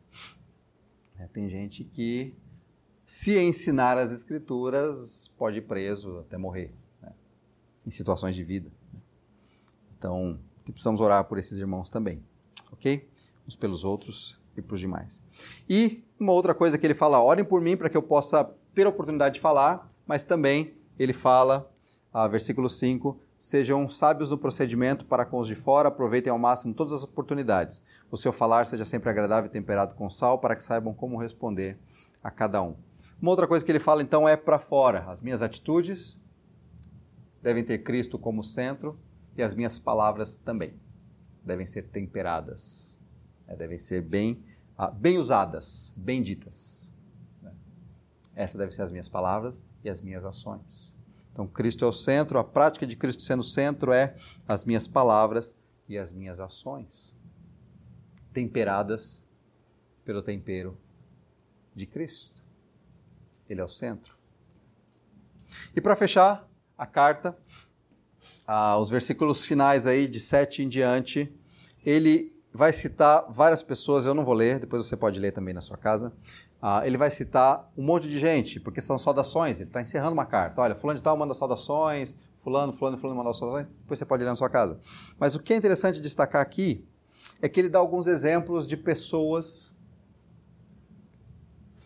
[1.20, 2.34] É, tem gente que,
[3.04, 7.12] se ensinar as Escrituras, pode ir preso até morrer, né?
[7.86, 8.70] em situações de vida.
[9.98, 12.22] Então, precisamos orar por esses irmãos também,
[12.72, 13.06] ok?
[13.46, 15.22] uns pelos outros e para os demais.
[15.68, 18.44] E uma outra coisa que ele fala, orem por mim para que eu possa
[18.74, 21.70] ter a oportunidade de falar, mas também ele fala,
[22.12, 26.74] ah, versículo 5, sejam sábios no procedimento para com os de fora, aproveitem ao máximo
[26.74, 27.82] todas as oportunidades.
[28.10, 31.78] O seu falar seja sempre agradável e temperado com sal, para que saibam como responder
[32.22, 32.76] a cada um.
[33.18, 35.06] Uma outra coisa que ele fala então é para fora.
[35.08, 36.20] As minhas atitudes
[37.42, 39.00] devem ter Cristo como centro
[39.34, 40.74] e as minhas palavras também
[41.42, 43.00] devem ser temperadas
[43.48, 44.44] é, devem ser bem,
[44.78, 46.92] ah, bem usadas, bem ditas.
[47.42, 47.52] Né?
[48.34, 50.89] Essas devem ser as minhas palavras e as minhas ações.
[51.40, 54.14] Então, Cristo é o centro, a prática de Cristo sendo o centro é
[54.46, 55.56] as minhas palavras
[55.88, 57.16] e as minhas ações,
[58.30, 59.24] temperadas
[60.04, 60.76] pelo tempero
[61.74, 62.44] de Cristo.
[63.48, 64.18] Ele é o centro.
[65.74, 67.34] E para fechar a carta,
[68.78, 71.34] os versículos finais aí de 7 em diante,
[71.82, 75.62] ele vai citar várias pessoas, eu não vou ler, depois você pode ler também na
[75.62, 76.12] sua casa.
[76.62, 80.26] Ah, ele vai citar um monte de gente, porque são saudações, ele está encerrando uma
[80.26, 80.60] carta.
[80.60, 84.28] Olha, fulano de tal manda saudações, fulano, fulano, fulano manda saudações, depois você pode ler
[84.28, 84.78] na sua casa.
[85.18, 86.86] Mas o que é interessante destacar aqui
[87.40, 89.74] é que ele dá alguns exemplos de pessoas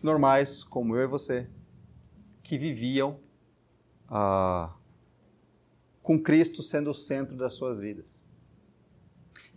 [0.03, 1.47] normais, como eu e você,
[2.43, 3.19] que viviam
[4.09, 4.73] ah,
[6.01, 8.29] com Cristo sendo o centro das suas vidas.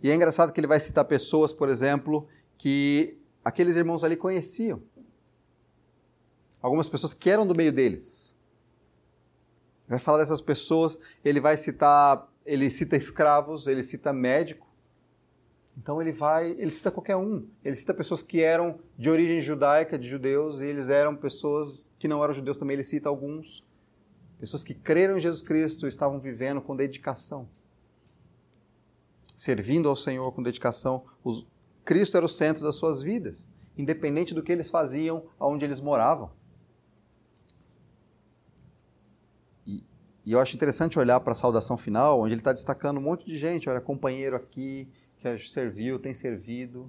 [0.01, 4.81] E é engraçado que ele vai citar pessoas, por exemplo, que aqueles irmãos ali conheciam.
[6.61, 8.35] Algumas pessoas que eram do meio deles.
[9.87, 14.67] Ele vai falar dessas pessoas, ele vai citar, ele cita escravos, ele cita médico.
[15.77, 17.47] Então ele vai, ele cita qualquer um.
[17.63, 22.07] Ele cita pessoas que eram de origem judaica, de judeus, e eles eram pessoas que
[22.07, 23.65] não eram judeus também, ele cita alguns.
[24.39, 27.47] Pessoas que creram em Jesus Cristo e estavam vivendo com dedicação
[29.39, 31.05] servindo ao Senhor com dedicação.
[31.23, 31.47] Os,
[31.85, 33.47] Cristo era o centro das suas vidas.
[33.77, 36.29] independente do que eles faziam, aonde eles moravam.
[40.29, 43.25] E, eu acho interessante olhar para a saudação final, onde ele está destacando um monte
[43.25, 43.67] de gente.
[43.67, 46.87] Olha, companheiro aqui, que serviu, tem servido.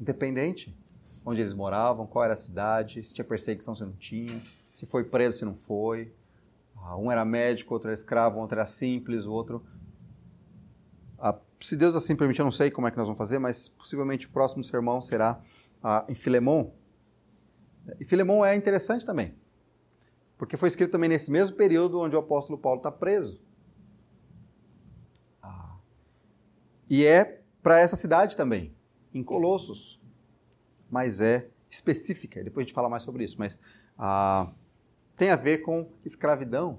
[0.00, 0.72] Independente
[1.26, 4.40] onde eles moravam, qual era a cidade, se tinha perseguição, se não tinha,
[4.70, 6.12] se foi preso, se não foi.
[6.76, 9.66] Ah, um era médico, outro era escravo, outro era simples, o outro.
[11.18, 13.66] Ah, se Deus assim permitir, eu não sei como é que nós vamos fazer, mas
[13.66, 15.40] possivelmente o próximo sermão será
[15.82, 16.70] ah, em Filemon.
[17.98, 19.34] E Filemon é interessante também,
[20.44, 23.40] porque foi escrito também nesse mesmo período onde o apóstolo Paulo está preso.
[26.88, 28.74] E é para essa cidade também,
[29.12, 29.98] em Colossos
[30.90, 32.44] mas é específica.
[32.44, 33.58] Depois a gente fala mais sobre isso, mas
[33.98, 34.52] ah,
[35.16, 36.78] tem a ver com escravidão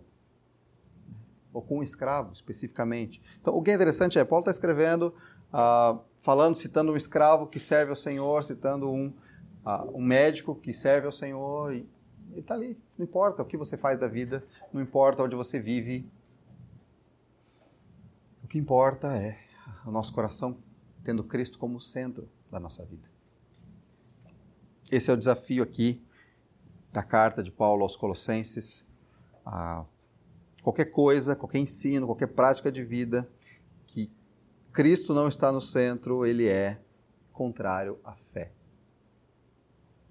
[1.51, 3.21] ou com um escravo especificamente.
[3.41, 5.13] Então, o que é interessante é Paulo está escrevendo,
[5.51, 9.11] ah, falando, citando um escravo que serve ao Senhor, citando um,
[9.65, 11.94] ah, um médico que serve ao Senhor e
[12.35, 12.77] ele está ali.
[12.97, 16.07] Não importa o que você faz da vida, não importa onde você vive.
[18.43, 19.39] O que importa é
[19.85, 20.57] o nosso coração
[21.03, 23.07] tendo Cristo como centro da nossa vida.
[24.91, 26.01] Esse é o desafio aqui
[26.91, 28.85] da carta de Paulo aos Colossenses.
[29.45, 29.85] Ah,
[30.61, 33.29] qualquer coisa, qualquer ensino, qualquer prática de vida
[33.87, 34.11] que
[34.73, 36.79] Cristo não está no centro, ele é
[37.31, 38.51] contrário à fé.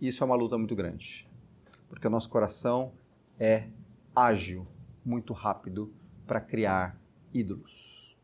[0.00, 1.28] Isso é uma luta muito grande,
[1.94, 2.92] porque o nosso coração
[3.38, 3.68] é
[4.16, 4.66] ágil,
[5.04, 5.94] muito rápido
[6.26, 7.00] para criar
[7.32, 8.18] ídolos.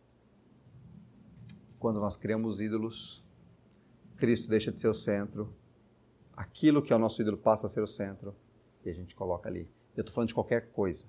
[1.78, 3.24] Quando nós criamos ídolos,
[4.16, 5.54] Cristo deixa de ser o centro
[6.36, 8.34] aquilo que é o nosso ídolo passa a ser o centro
[8.84, 9.70] e a gente coloca ali.
[9.96, 11.06] Eu estou falando de qualquer coisa.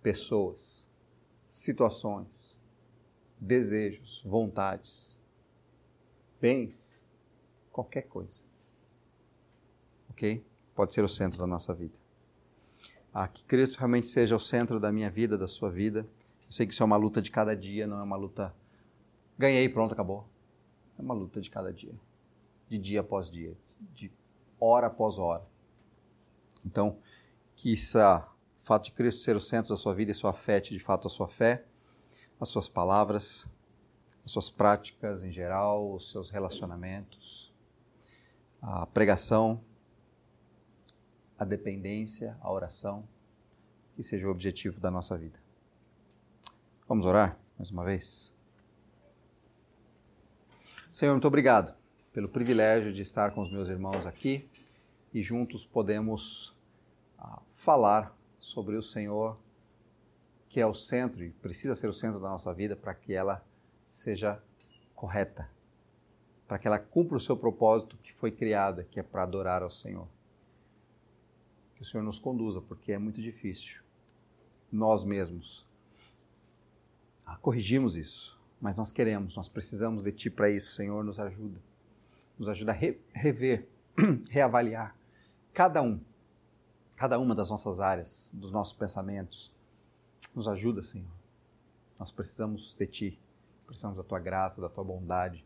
[0.00, 0.86] Pessoas,
[1.44, 2.56] situações,
[3.40, 5.18] desejos, vontades,
[6.40, 7.04] bens,
[7.72, 8.42] qualquer coisa.
[10.08, 10.44] Ok?
[10.74, 11.94] Pode ser o centro da nossa vida.
[13.12, 16.06] Ah, que Cristo realmente seja o centro da minha vida, da sua vida.
[16.46, 18.54] Eu sei que isso é uma luta de cada dia, não é uma luta.
[19.38, 20.26] Ganhei, pronto, acabou.
[20.98, 21.94] É uma luta de cada dia,
[22.68, 23.54] de dia após dia,
[23.94, 24.10] de
[24.58, 25.44] hora após hora.
[26.64, 26.96] Então,
[27.56, 27.98] que esse
[28.56, 31.10] fato de Cristo ser o centro da sua vida e sua afete de fato a
[31.10, 31.64] sua fé,
[32.40, 33.46] as suas palavras,
[34.24, 37.52] as suas práticas em geral, os seus relacionamentos,
[38.60, 39.60] a pregação,
[41.42, 43.06] a dependência, a oração,
[43.94, 45.38] que seja o objetivo da nossa vida.
[46.88, 48.32] Vamos orar mais uma vez?
[50.92, 51.74] Senhor, muito obrigado
[52.12, 54.48] pelo privilégio de estar com os meus irmãos aqui
[55.12, 56.56] e juntos podemos
[57.18, 59.36] ah, falar sobre o Senhor,
[60.48, 63.44] que é o centro e precisa ser o centro da nossa vida para que ela
[63.86, 64.40] seja
[64.94, 65.50] correta,
[66.46, 69.70] para que ela cumpra o seu propósito que foi criada, que é para adorar ao
[69.70, 70.06] Senhor.
[71.82, 73.82] Que o Senhor nos conduza, porque é muito difícil
[74.70, 75.66] nós mesmos
[77.26, 81.60] ah, corrigimos isso, mas nós queremos, nós precisamos de Ti para isso, Senhor, nos ajuda
[82.38, 83.68] nos ajuda a re, rever,
[84.30, 84.96] reavaliar
[85.52, 86.00] cada um,
[86.94, 89.52] cada uma das nossas áreas, dos nossos pensamentos.
[90.32, 91.10] Nos ajuda, Senhor.
[91.98, 93.20] Nós precisamos de Ti,
[93.66, 95.44] precisamos da Tua graça, da Tua bondade.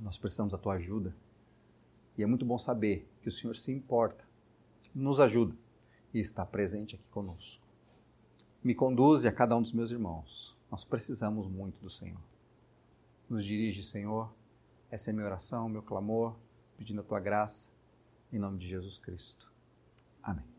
[0.00, 1.14] Nós precisamos da Tua ajuda.
[2.18, 4.25] E é muito bom saber que o Senhor se importa,
[4.96, 5.54] nos ajuda
[6.12, 7.62] e está presente aqui conosco.
[8.64, 10.56] Me conduze a cada um dos meus irmãos.
[10.70, 12.20] Nós precisamos muito do Senhor.
[13.28, 14.32] Nos dirige, Senhor,
[14.90, 16.34] essa é minha oração, meu clamor,
[16.78, 17.70] pedindo a tua graça,
[18.32, 19.52] em nome de Jesus Cristo.
[20.22, 20.55] Amém.